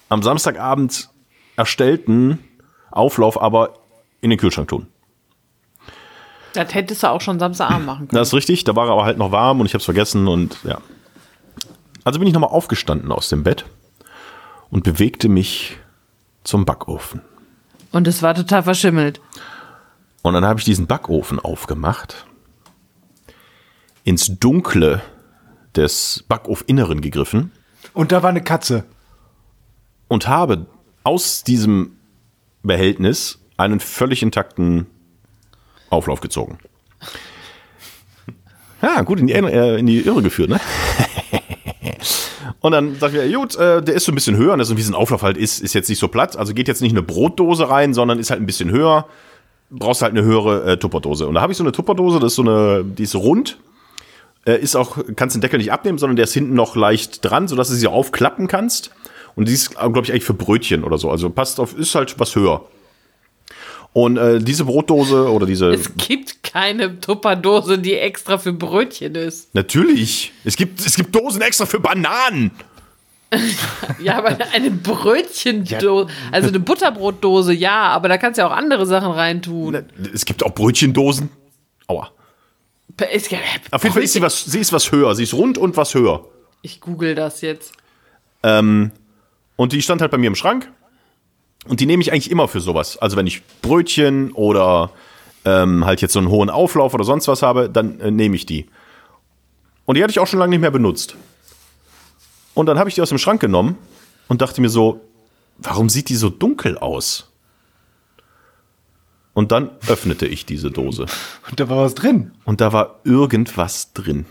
[0.08, 1.08] am Samstagabend
[1.56, 2.38] erstellten
[2.90, 3.74] Auflauf aber
[4.20, 4.86] in den Kühlschrank tun.
[6.54, 8.18] Das hättest du auch schon Samstagabend machen können.
[8.18, 10.26] Das ist richtig, da war er aber halt noch warm und ich habe es vergessen
[10.28, 10.78] und ja.
[12.02, 13.66] Also bin ich nochmal aufgestanden aus dem Bett
[14.70, 15.76] und bewegte mich
[16.44, 17.20] zum Backofen.
[17.92, 19.20] Und es war total verschimmelt.
[20.22, 22.26] Und dann habe ich diesen Backofen aufgemacht,
[24.04, 25.00] ins Dunkle
[25.76, 27.52] des Backofinneren gegriffen
[27.94, 28.84] Und da war eine Katze.
[30.08, 30.66] und habe
[31.04, 31.96] aus diesem
[32.62, 34.86] Behältnis einen völlig intakten
[35.90, 36.58] Auflauf gezogen.
[38.82, 40.60] Ja, gut in die, äh, in die Irre geführt, ne?
[42.60, 44.76] Und dann sag ich gut, äh, der ist so ein bisschen höher, und das ist,
[44.76, 46.92] wie so ein Auflauf halt ist, ist jetzt nicht so platt, also geht jetzt nicht
[46.92, 49.06] eine Brotdose rein, sondern ist halt ein bisschen höher,
[49.70, 51.26] brauchst halt eine höhere äh, Tupperdose.
[51.26, 53.58] Und da habe ich so eine Tupperdose, das ist so eine, die ist rund,
[54.44, 57.48] äh, ist auch, kannst den Deckel nicht abnehmen, sondern der ist hinten noch leicht dran,
[57.48, 58.90] sodass du sie aufklappen kannst.
[59.36, 61.10] Und die ist, glaube ich, eigentlich für Brötchen oder so.
[61.10, 62.64] Also passt auf, ist halt was höher.
[63.92, 65.70] Und äh, diese Brotdose oder diese.
[65.70, 69.52] Es gibt keine Tupperdose, die extra für Brötchen ist.
[69.54, 70.32] natürlich.
[70.44, 72.52] Es gibt, es gibt Dosen extra für Bananen.
[74.00, 78.86] Ja, aber eine Brötchendose, also eine Butterbrotdose, ja, aber da kannst du ja auch andere
[78.86, 79.84] Sachen reintun.
[80.14, 81.28] Es gibt auch Brötchendosen.
[81.86, 82.10] Aua.
[82.96, 83.28] Es-
[83.70, 85.14] Auf jeden Fall ist sie was, sie ist was höher.
[85.14, 86.24] Sie ist rund und was höher.
[86.62, 87.72] Ich google das jetzt.
[88.42, 88.90] Ähm,
[89.56, 90.70] und die stand halt bei mir im Schrank.
[91.68, 92.96] Und die nehme ich eigentlich immer für sowas.
[92.98, 94.90] Also wenn ich Brötchen oder
[95.44, 98.44] ähm, halt jetzt so einen hohen Auflauf oder sonst was habe, dann äh, nehme ich
[98.46, 98.66] die.
[99.86, 101.16] Und die hatte ich auch schon lange nicht mehr benutzt.
[102.60, 103.78] Und dann habe ich die aus dem Schrank genommen
[104.28, 105.00] und dachte mir so,
[105.56, 107.32] warum sieht die so dunkel aus?
[109.32, 111.06] Und dann öffnete ich diese Dose.
[111.48, 112.32] Und da war was drin.
[112.44, 114.26] Und da war irgendwas drin.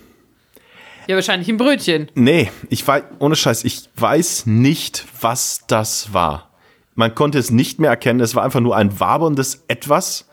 [1.07, 2.11] Ja, wahrscheinlich ein Brötchen.
[2.13, 6.51] Nee, ich weiß, ohne Scheiß, ich weiß nicht, was das war.
[6.93, 8.19] Man konnte es nicht mehr erkennen.
[8.19, 10.29] Es war einfach nur ein waberndes Etwas.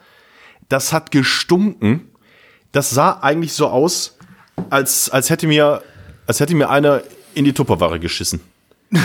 [0.69, 2.11] Das hat gestunken.
[2.73, 4.19] Das sah eigentlich so aus,
[4.69, 5.83] als, als hätte mir,
[6.27, 7.01] als hätte mir einer
[7.37, 8.41] in die Tupperware geschissen.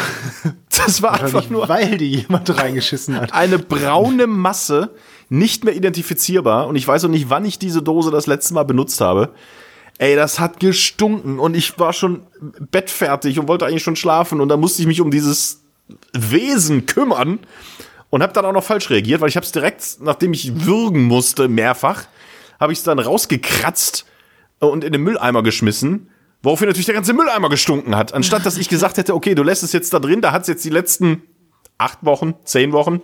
[0.70, 3.34] Das war einfach nur weil die jemand reingeschissen hat.
[3.34, 4.90] eine braune Masse,
[5.30, 6.66] nicht mehr identifizierbar.
[6.66, 9.30] Und ich weiß auch nicht, wann ich diese Dose das letzte Mal benutzt habe.
[10.00, 12.24] Ey, das hat gestunken und ich war schon
[12.72, 15.62] bettfertig und wollte eigentlich schon schlafen und dann musste ich mich um dieses
[16.14, 17.40] Wesen kümmern
[18.10, 21.04] und habe dann auch noch falsch reagiert, weil ich habe es direkt, nachdem ich würgen
[21.04, 22.06] musste, mehrfach,
[22.60, 24.06] habe ich es dann rausgekratzt
[24.60, 26.10] und in den Mülleimer geschmissen,
[26.44, 28.14] woraufhin natürlich der ganze Mülleimer gestunken hat.
[28.14, 30.48] Anstatt dass ich gesagt hätte, okay, du lässt es jetzt da drin, da hat es
[30.48, 31.24] jetzt die letzten
[31.78, 33.02] acht Wochen, zehn Wochen,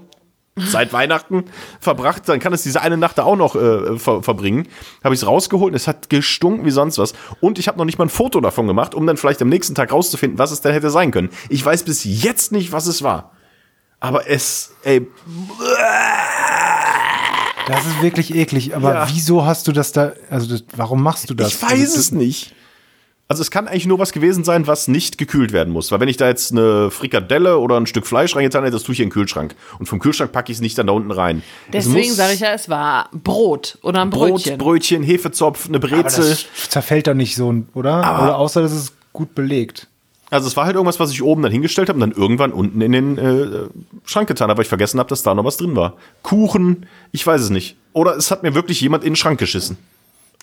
[0.55, 1.45] seit Weihnachten
[1.79, 4.67] verbracht, dann kann es diese eine Nacht da auch noch äh, ver verbringen.
[5.03, 7.13] Habe ich es rausgeholt und es hat gestunken wie sonst was.
[7.41, 9.75] Und ich habe noch nicht mal ein Foto davon gemacht, um dann vielleicht am nächsten
[9.75, 11.29] Tag rauszufinden, was es denn hätte sein können.
[11.49, 13.31] Ich weiß bis jetzt nicht, was es war.
[13.99, 15.07] Aber es, ey,
[17.67, 18.75] Das ist wirklich eklig.
[18.75, 19.07] Aber Ja.
[19.09, 20.13] wieso hast du das da?
[20.29, 21.49] Also, das, warum machst du das?
[21.49, 22.55] ich weiß also, es nicht.
[23.29, 25.91] Also es kann eigentlich nur was gewesen sein, was nicht gekühlt werden muss.
[25.91, 28.93] Weil wenn ich da jetzt eine Frikadelle oder ein Stück Fleisch reingetan hätte, das tue
[28.93, 29.53] ich in den Kühlschrank.
[29.79, 31.43] Und vom Kühlschrank packe ich es nicht dann da unten rein.
[31.67, 34.57] Es Deswegen sage ich ja, es war Brot oder ein Brot, Brötchen.
[34.57, 36.29] Brötchen, Hefezopf, eine Aber Brezel.
[36.29, 37.99] das zerfällt doch nicht so, oder?
[37.99, 39.87] oder außer, dass es gut belegt.
[40.29, 42.79] Also es war halt irgendwas, was ich oben dann hingestellt habe und dann irgendwann unten
[42.79, 43.67] in den äh,
[44.05, 45.95] Schrank getan habe, weil ich vergessen habe, dass da noch was drin war.
[46.21, 47.75] Kuchen, ich weiß es nicht.
[47.93, 49.77] Oder es hat mir wirklich jemand in den Schrank geschissen.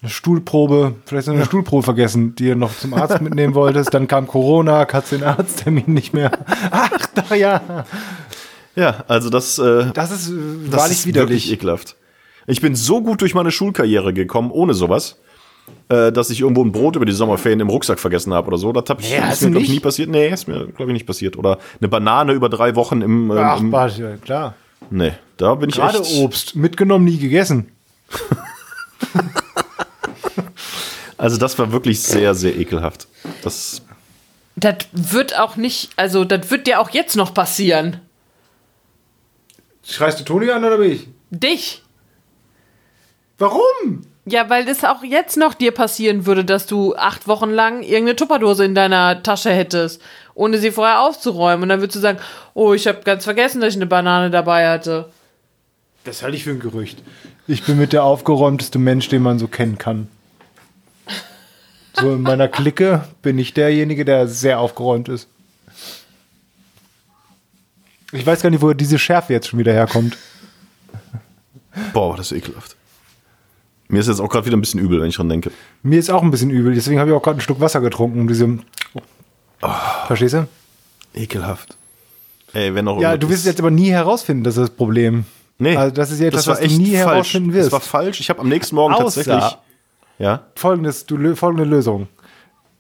[0.03, 3.95] Eine Stuhlprobe, vielleicht eine Stuhlprobe vergessen, die du noch zum Arzt mitnehmen wolltest.
[3.95, 6.31] Dann kam Corona, kannst den Arzttermin nicht mehr.
[6.71, 7.87] Ach, da ja.
[8.77, 10.33] Ja, also das, äh, Das ist äh,
[10.71, 11.31] das wahrlich ist widerlich.
[11.47, 11.97] wirklich ekelhaft.
[12.47, 15.17] Ich bin so gut durch meine Schulkarriere gekommen, ohne sowas,
[15.89, 18.73] äh, dass ich irgendwo ein Brot über die Sommerferien im Rucksack vergessen habe oder so.
[18.73, 20.11] Das hab ich, Nee, ist mir, du glaub ich, nie passiert.
[20.11, 21.39] Nee, ist mir, glaube ich, nicht passiert.
[21.39, 24.55] Oder eine Banane über drei Wochen im, ähm, Ach, im ja, klar.
[24.91, 26.19] Nee, da bin ich Gerade echt.
[26.19, 27.69] Obst, mitgenommen, nie gegessen.
[31.17, 33.07] Also das war wirklich sehr, sehr ekelhaft.
[33.43, 33.83] Das
[34.57, 38.01] Das wird auch nicht, also das wird dir auch jetzt noch passieren.
[39.87, 41.09] Schreist du Toni an oder bin ich?
[41.31, 41.83] Dich.
[43.39, 44.07] Warum?
[44.27, 48.17] Ja, weil das auch jetzt noch dir passieren würde, dass du acht Wochen lang irgendeine
[48.17, 50.01] Tupperdose in deiner Tasche hättest,
[50.35, 51.65] ohne sie vorher aufzuräumen.
[51.65, 52.19] Und dann würdest du sagen,
[52.55, 55.11] oh, ich habe ganz vergessen, dass ich eine Banane dabei hatte.
[56.05, 57.03] Das halte ich für ein Gerücht.
[57.47, 60.09] Ich bin mit der aufgeräumteste Mensch, den man so kennen kann.
[61.97, 65.29] So in meiner Clique bin ich derjenige, der sehr aufgeräumt ist.
[68.13, 70.17] Ich weiß gar nicht, wo diese Schärfe jetzt schon wieder herkommt.
[71.93, 72.77] Boah, das ist ekelhaft.
[73.89, 75.51] Mir ist jetzt auch gerade wieder ein bisschen übel, wenn ich dran denke.
[75.83, 78.21] Mir ist auch ein bisschen übel, deswegen habe ich auch gerade einen Schluck Wasser getrunken,
[78.21, 78.59] um diese.
[80.07, 80.49] Verstehst du?
[81.15, 81.77] Ekelhaft.
[82.53, 85.25] Ey, wenn auch Ja, du wirst es jetzt aber nie herausfinden, das ist das Problem.
[85.59, 87.67] Nee, Also das ist ja etwas, war was du nie herausfinden wirst.
[87.67, 88.21] Das war falsch.
[88.21, 89.57] Ich habe am nächsten Morgen Außer- tatsächlich.
[90.19, 90.45] Ja.
[90.55, 92.09] folgendes, du, folgende Lösung.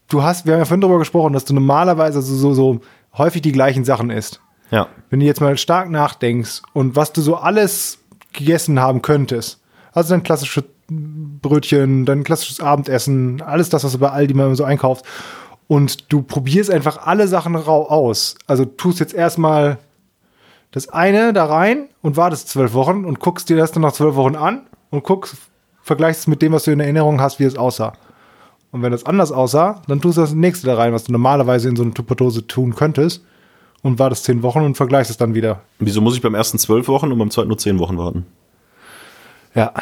[0.09, 2.80] Du hast, wir haben ja vorhin darüber gesprochen, dass du normalerweise so, so, so
[3.16, 4.41] häufig die gleichen Sachen isst.
[4.70, 4.89] Ja.
[5.11, 7.99] Wenn du jetzt mal stark nachdenkst und was du so alles
[8.32, 9.61] gegessen haben könntest,
[9.93, 14.64] also dein klassisches Brötchen, dein klassisches Abendessen, alles das, was du bei Aldi mal so
[14.64, 15.05] einkaufst,
[15.66, 18.37] und du probierst einfach alle Sachen rau aus.
[18.47, 19.78] Also tust jetzt erstmal
[20.72, 24.16] das eine da rein und wartest zwölf Wochen und guckst dir das dann nach zwölf
[24.16, 25.37] Wochen an und guckst,
[25.85, 27.93] vergleichst es mit dem, was du in Erinnerung hast, wie es aussah.
[28.72, 31.68] Und wenn das anders aussah, dann tust du das nächste da rein, was du normalerweise
[31.68, 33.22] in so eine Tupperdose tun könntest
[33.82, 35.61] und wartest zehn Wochen und vergleichst es dann wieder.
[35.78, 38.26] Wieso muss ich beim ersten zwölf Wochen und beim zweiten nur zehn Wochen warten?
[39.55, 39.72] Ja.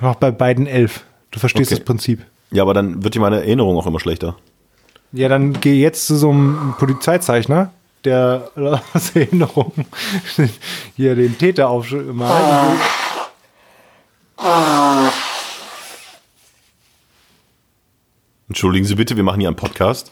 [0.00, 1.04] Mach bei beiden elf.
[1.32, 1.78] Du verstehst Okay.
[1.80, 2.24] das Prinzip.
[2.52, 4.36] Ja, aber dann wird dir meine Erinnerung auch immer schlechter.
[5.12, 7.72] Ja, dann geh jetzt zu so einem Polizeizeichner,
[8.04, 8.50] der
[8.94, 9.72] aus Erinnerung
[10.96, 12.78] hier den Täter aufmalt.
[18.48, 20.10] Entschuldigen Sie bitte, wir machen hier einen Podcast.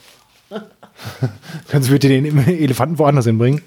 [1.68, 3.62] Kannst du bitte den Elefanten woanders hinbringen?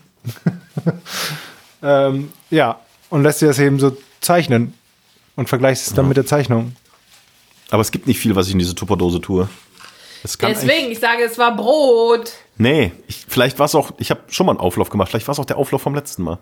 [1.83, 4.73] ähm, ja, und lässt dir das eben so zeichnen
[5.35, 6.75] und vergleichst es dann mit der Zeichnung.
[7.69, 9.47] Aber es gibt nicht viel, was ich in diese Tupperdose tue.
[10.23, 12.31] Es kann eigentlich- Deswegen, ich sage, es war Brot.
[12.57, 15.33] Nee, ich, vielleicht war es auch, ich habe schon mal einen Auflauf gemacht, vielleicht war
[15.33, 16.37] es auch der Auflauf vom letzten Mal.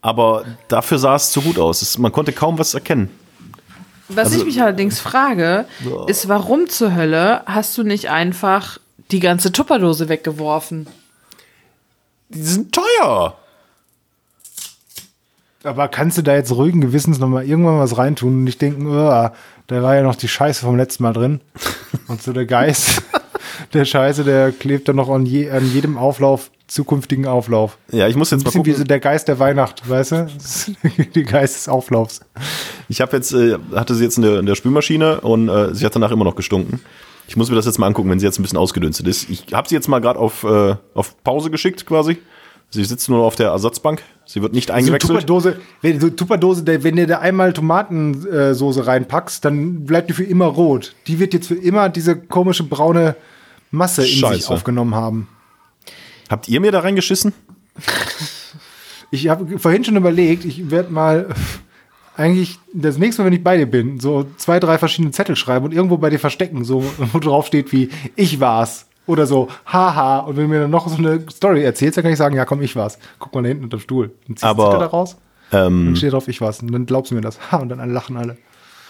[0.00, 1.80] Aber dafür sah es zu gut aus.
[1.82, 3.10] Es, man konnte kaum was erkennen.
[4.14, 5.66] Was Also- ich mich allerdings frage,
[6.06, 8.78] ist, warum zur Hölle hast du nicht einfach
[9.10, 10.86] die ganze Tupperdose weggeworfen?
[12.30, 13.36] Die sind teuer.
[15.64, 19.30] Aber kannst du da jetzt ruhigen Gewissens nochmal irgendwann was reintun und nicht denken, oh,
[19.68, 21.40] da war ja noch die Scheiße vom letzten Mal drin.
[22.08, 23.02] Und so der Geist
[23.72, 27.78] der Scheiße, der klebt dann noch an, je, an jedem Auflauf, zukünftigen Auflauf.
[27.90, 28.84] Ja, ich muss jetzt Ein mal bisschen wie gucken.
[28.84, 30.26] so der Geist der Weihnacht, weißt du?
[31.14, 32.20] die Geist des Auflaufs.
[32.88, 35.84] Ich habe jetzt, äh, hatte sie jetzt in der, in der Spülmaschine und äh, sie
[35.84, 36.80] hat danach immer noch gestunken.
[37.28, 39.30] Ich muss mir das jetzt mal angucken, wenn sie jetzt ein bisschen ausgedünstet ist.
[39.30, 42.18] Ich habe sie jetzt mal gerade auf, äh, auf Pause geschickt quasi.
[42.70, 44.02] Sie sitzt nur auf der Ersatzbank.
[44.24, 45.10] Sie wird nicht So eingewechselt.
[45.10, 50.24] Tupperdose, wenn, so Tupperdose, der, wenn du da einmal Tomatensoße reinpackst, dann bleibt die für
[50.24, 50.94] immer rot.
[51.06, 53.14] Die wird jetzt für immer diese komische braune
[53.70, 54.50] Masse in sich Scheiße.
[54.52, 55.28] aufgenommen haben.
[56.32, 57.32] Habt ihr mir da reingeschissen?
[59.14, 61.26] Ich habe vorhin schon überlegt, ich werde mal
[62.16, 65.66] eigentlich das nächste Mal, wenn ich bei dir bin, so zwei, drei verschiedene Zettel schreiben
[65.66, 70.20] und irgendwo bei dir verstecken, so wo drauf steht wie ich war's oder so haha
[70.20, 72.46] und wenn du mir dann noch so eine Story erzählst, dann kann ich sagen, ja
[72.46, 72.98] komm, ich war's.
[73.18, 74.12] Guck mal da hinten unter dem Stuhl.
[74.26, 75.16] Dann ziehst du Aber, Zettel da raus,
[75.52, 77.38] Ähm, dann steht drauf, ich war's und dann glaubst du mir das.
[77.52, 78.38] Ha und dann alle lachen alle.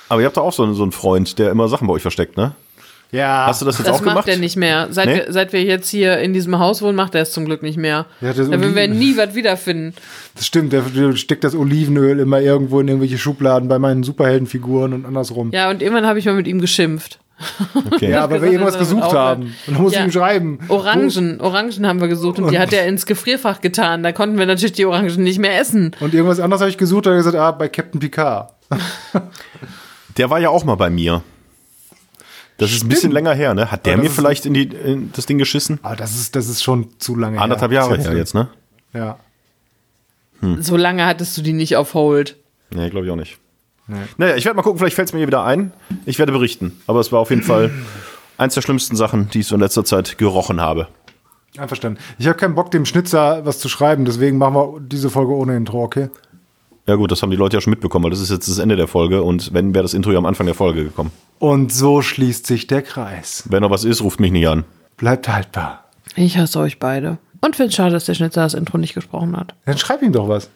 [0.09, 2.03] aber ihr habt doch auch so, einen- so einen Freund, der immer Sachen bei euch
[2.03, 2.55] versteckt, ne?
[3.13, 3.45] Ja.
[3.47, 4.17] Hast du das jetzt Das auch gemacht?
[4.17, 4.89] macht er nicht mehr.
[4.91, 5.15] Seit, Nee?
[5.17, 7.77] wir, seit wir jetzt hier in diesem Haus wohnen, macht er es zum Glück nicht
[7.77, 8.07] mehr.
[8.23, 9.95] Ja, das da würden wir nie was wiederfinden.
[10.35, 10.83] Das stimmt, der,
[11.15, 15.51] steckt das Olivenöl immer irgendwo in irgendwelche Schubladen bei meinen Superheldenfiguren und andersrum.
[15.53, 17.19] Ja, und irgendwann habe ich mal mit ihm geschimpft.
[17.75, 18.09] Okay.
[18.13, 19.43] Ja, aber wir irgendwas er gesucht haben.
[19.67, 20.01] Und dann muss Ja.
[20.01, 20.59] ich ihm schreiben.
[20.69, 24.03] Orangen, Orangen haben wir gesucht und die hat er ins Gefrierfach getan.
[24.03, 25.91] Da konnten wir natürlich die Orangen nicht mehr essen.
[26.01, 28.53] Und irgendwas anderes habe ich gesucht, da hat er gesagt, ah, bei Captain Picard.
[30.17, 31.23] Der war ja auch mal bei mir.
[32.63, 33.71] Das ist ein bisschen länger her, ne?
[33.71, 35.79] Hat der mir vielleicht in, die, in das Ding geschissen?
[35.83, 37.81] Aber das ist, das ist schon zu lange Anderthalb her.
[37.81, 38.49] Jahre Das her jetzt, ne?
[38.93, 39.19] Ja.
[40.59, 42.37] So lange hattest du die nicht auf Hold.
[42.71, 43.39] Nee, glaube ich auch nicht.
[44.17, 45.73] Naja, ich werde mal gucken, vielleicht fällt es mir hier wieder ein.
[46.07, 46.81] Ich werde berichten.
[46.87, 47.71] Aber es war auf jeden Fall
[48.39, 50.89] eins der schlimmsten Sachen, die ich so in letzter Zeit gerochen habe.
[51.59, 52.01] Einverstanden.
[52.19, 55.57] Ich habe keinen Bock, dem Schnitzer was zu schreiben, deswegen machen wir diese Folge ohne
[55.57, 56.09] Intro, okay?
[56.87, 58.75] Ja gut, das haben die Leute ja schon mitbekommen, weil das ist jetzt das Ende
[58.77, 61.13] der Folge und wenn, wäre das Intro ja am Anfang der Folge gekommen.
[61.39, 63.45] Und so schließt sich der Kreis.
[63.49, 64.65] Wenn noch was ist, ruft mich nicht an.
[64.97, 65.85] Bleibt haltbar.
[66.17, 67.19] Ich hasse euch beide.
[67.41, 69.55] Und finde es schade, dass der Schnitzer das Intro nicht gesprochen hat.
[69.65, 70.51] Dann schreib ihm doch was.